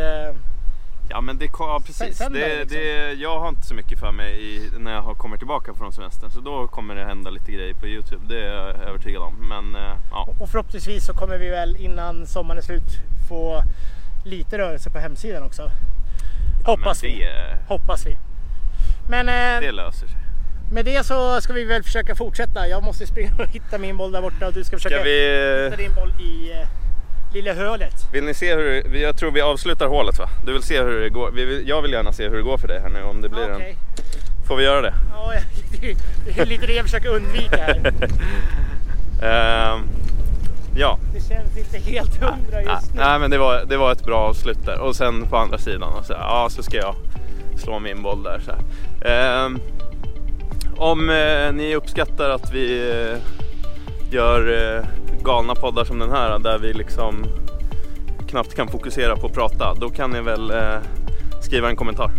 Ja 1.10 1.22
men 1.22 1.38
det, 1.38 1.50
ja, 1.60 1.82
precis. 1.86 2.18
Det, 2.18 2.30
liksom. 2.30 2.78
det, 2.78 3.14
jag 3.14 3.40
har 3.40 3.50
inte 3.50 3.66
så 3.66 3.74
mycket 3.74 4.00
för 4.00 4.12
mig 4.12 4.56
i, 4.56 4.72
när 4.78 4.94
jag 4.94 5.02
har 5.02 5.16
kommit 5.16 5.40
tillbaka 5.40 5.74
från 5.74 5.94
semestern. 5.94 6.32
Så 6.32 6.40
då 6.40 6.68
kommer 6.68 6.96
det 6.96 7.06
hända 7.06 7.30
lite 7.30 7.52
grejer 7.52 7.74
på 7.74 7.88
Youtube. 7.88 8.26
Det 8.28 8.42
är 8.42 8.54
jag 8.54 8.90
övertygad 8.90 9.22
om. 9.22 9.50
Men, 9.50 9.78
ja. 10.12 10.28
Och 10.40 10.50
förhoppningsvis 10.50 11.06
så 11.06 11.14
kommer 11.14 11.38
vi 11.38 11.50
väl 11.50 11.76
innan 11.76 12.28
sommaren 12.28 12.58
är 12.58 12.62
slut 12.62 12.92
få 13.30 13.62
lite 14.26 14.58
rörelse 14.58 14.90
på 14.90 15.00
hemsidan 15.00 15.44
också. 15.44 15.70
Hoppas 16.66 17.04
ja, 17.04 17.10
det... 17.10 17.16
vi. 17.16 17.28
Hoppas 17.68 18.06
vi. 18.06 18.18
Men, 19.10 19.30
eh, 19.30 19.62
det 19.62 19.72
löser 19.72 20.08
sig. 20.08 20.18
Med 20.72 20.86
det 20.86 21.06
så 21.06 21.42
ska 21.42 21.54
vi 21.54 21.64
väl 21.64 21.84
försöka 21.84 22.16
fortsätta. 22.16 22.68
Jag 22.68 22.84
måste 22.84 23.08
springa 23.08 23.32
och 23.40 23.48
hitta 23.48 23.78
min 23.78 23.98
boll 23.98 24.12
där 24.12 24.22
borta 24.22 24.48
och 24.48 24.54
du 24.54 24.64
ska 24.64 24.78
försöka 24.78 24.96
ska 24.96 25.04
vi... 25.04 25.64
hitta 25.64 25.78
din 25.78 25.96
boll 25.96 26.12
i 26.22 26.52
eh, 26.52 26.68
lilla 27.34 27.54
hölet. 27.54 27.94
Vill 28.14 28.24
ni 28.24 28.34
se 28.34 28.56
hur, 28.56 28.96
jag 28.96 29.18
tror 29.18 29.32
vi 29.32 29.42
avslutar 29.42 29.88
hålet 29.88 30.20
va? 30.20 30.30
Du 30.46 30.54
vill 30.54 30.64
se 30.64 30.84
hur 30.84 31.02
det 31.02 31.10
går? 31.10 31.40
Jag 31.66 31.82
vill 31.82 31.92
gärna 31.92 32.14
se 32.14 32.30
hur 32.30 32.38
det 32.38 32.44
går 32.44 32.58
för 32.58 32.68
dig 32.68 32.80
här 32.80 32.90
nu 32.90 33.04
om 33.04 33.22
det 33.22 33.30
blir 33.30 33.56
okay. 33.56 33.70
en... 33.70 33.76
Får 34.48 34.56
vi 34.56 34.64
göra 34.64 34.82
det? 34.82 34.94
Ja, 35.14 35.34
det 36.26 36.42
är 36.42 36.46
lite 36.46 36.66
det 36.66 36.74
jag 36.74 36.86
försöker 36.86 37.10
undvika 37.10 37.58
här. 37.58 37.94
uh, 39.24 39.82
ja. 40.76 41.00
Det 41.14 41.20
känns 41.20 41.58
inte 41.58 41.92
helt 41.92 42.16
hundra 42.16 42.62
just 42.62 42.94
nu. 42.94 43.00
Nej 43.00 43.20
men 43.20 43.32
det 43.32 43.38
var, 43.38 43.66
det 43.66 43.78
var 43.78 43.92
ett 43.92 44.06
bra 44.06 44.18
avslut 44.18 44.66
där. 44.66 44.80
Och 44.80 44.96
sen 44.96 45.28
på 45.30 45.38
andra 45.38 45.58
sidan, 45.58 45.94
och 45.94 46.06
så, 46.06 46.14
ja, 46.14 46.48
så 46.52 46.64
ska 46.64 46.78
jag 46.78 46.96
slå 47.58 47.80
min 47.80 48.04
boll 48.04 48.24
där. 48.24 48.42
Så 48.46 48.52
eh, 49.08 49.50
om 50.78 51.10
eh, 51.10 51.52
ni 51.54 51.76
uppskattar 51.76 52.30
att 52.30 52.54
vi 52.54 52.92
eh, 52.92 53.18
gör 54.12 54.76
eh, 54.78 54.86
galna 55.24 55.56
poddar 55.56 55.84
som 55.86 56.00
den 56.00 56.12
här 56.12 56.40
där 56.40 56.58
vi 56.58 56.74
liksom 56.74 57.26
knappt 58.28 58.56
kan 58.56 58.68
fokusera 58.68 59.16
på 59.16 59.28
att 59.28 59.34
prata, 59.34 59.74
då 59.74 59.90
kan 59.90 60.10
ni 60.12 60.22
väl 60.22 60.52
eh, 60.52 60.76
skriva 61.42 61.70
en 61.70 61.76
kommentar. 61.76 62.12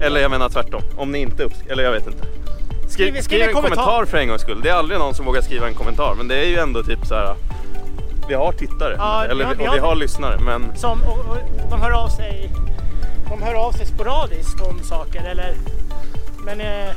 Eller 0.00 0.20
jag 0.20 0.30
menar 0.30 0.48
tvärtom, 0.48 0.82
om 0.96 1.12
ni 1.12 1.18
inte 1.18 1.42
uppskattar, 1.44 1.72
eller 1.72 1.82
jag 1.84 1.92
vet 1.92 2.06
inte. 2.06 2.24
Skriv, 2.88 3.10
skriv, 3.12 3.22
skriv 3.22 3.42
en 3.42 3.54
kommentar. 3.54 3.76
kommentar 3.84 4.04
för 4.04 4.18
en 4.18 4.28
gångs 4.28 4.42
skull. 4.42 4.60
Det 4.62 4.68
är 4.68 4.74
aldrig 4.74 4.98
någon 5.00 5.14
som 5.14 5.26
vågar 5.26 5.40
skriva 5.42 5.68
en 5.68 5.74
kommentar, 5.74 6.14
men 6.16 6.28
det 6.28 6.36
är 6.36 6.46
ju 6.46 6.56
ändå 6.58 6.82
typ 6.82 7.06
så 7.06 7.14
här 7.14 7.34
vi 8.28 8.34
har 8.34 8.52
tittare. 8.52 8.94
Ja, 8.98 9.24
eller 9.24 9.34
vi 9.34 9.42
har- 9.44 9.54
vi, 9.54 9.68
och 9.68 9.74
vi 9.74 9.78
har 9.78 9.94
lyssnare. 9.96 10.38
Men 10.40 10.76
Som, 10.76 11.02
och, 11.02 11.18
och, 11.18 11.36
de 11.70 11.80
hör 11.80 11.90
av 11.90 12.08
sig 12.08 12.50
de 13.30 13.42
hör 13.42 13.54
av 13.54 13.72
sig 13.72 13.86
sporadiskt 13.86 14.60
om 14.60 14.82
saker 14.82 15.24
eller 15.30 15.54
men 16.44 16.60
eh, 16.60 16.90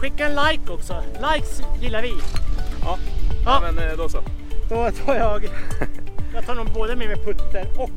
skicka 0.00 0.26
en 0.26 0.34
like 0.34 0.72
också. 0.72 0.94
Likes 1.34 1.62
gillar 1.80 2.02
vi. 2.02 2.12
ja, 2.84 2.98
Ja. 3.46 3.60
men 3.62 3.78
eh, 3.78 3.96
då 3.96 4.08
så. 4.08 4.18
Då 4.68 4.90
tar 4.90 5.14
jag 5.14 5.44
jag 6.34 6.46
tar 6.46 6.54
nog 6.54 6.72
både 6.72 6.96
med 6.96 7.08
mig 7.08 7.16
putter 7.16 7.66
och 7.78 7.90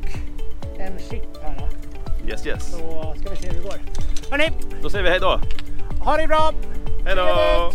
en 0.78 0.98
chip 1.10 1.42
här. 1.42 1.68
Yes 2.28 2.46
yes. 2.46 2.70
Så 2.72 3.14
ska 3.20 3.30
vi 3.30 3.36
se 3.36 3.48
hur 3.48 3.54
det 3.54 3.62
går. 3.62 3.74
Hörni, 4.30 4.50
Då 4.82 4.90
säger 4.90 5.04
vi 5.04 5.10
hej 5.10 5.20
då. 5.20 5.40
ha 6.04 6.16
det 6.16 6.26
bra! 6.26 6.52
Hej 7.04 7.16
då! 7.16 7.72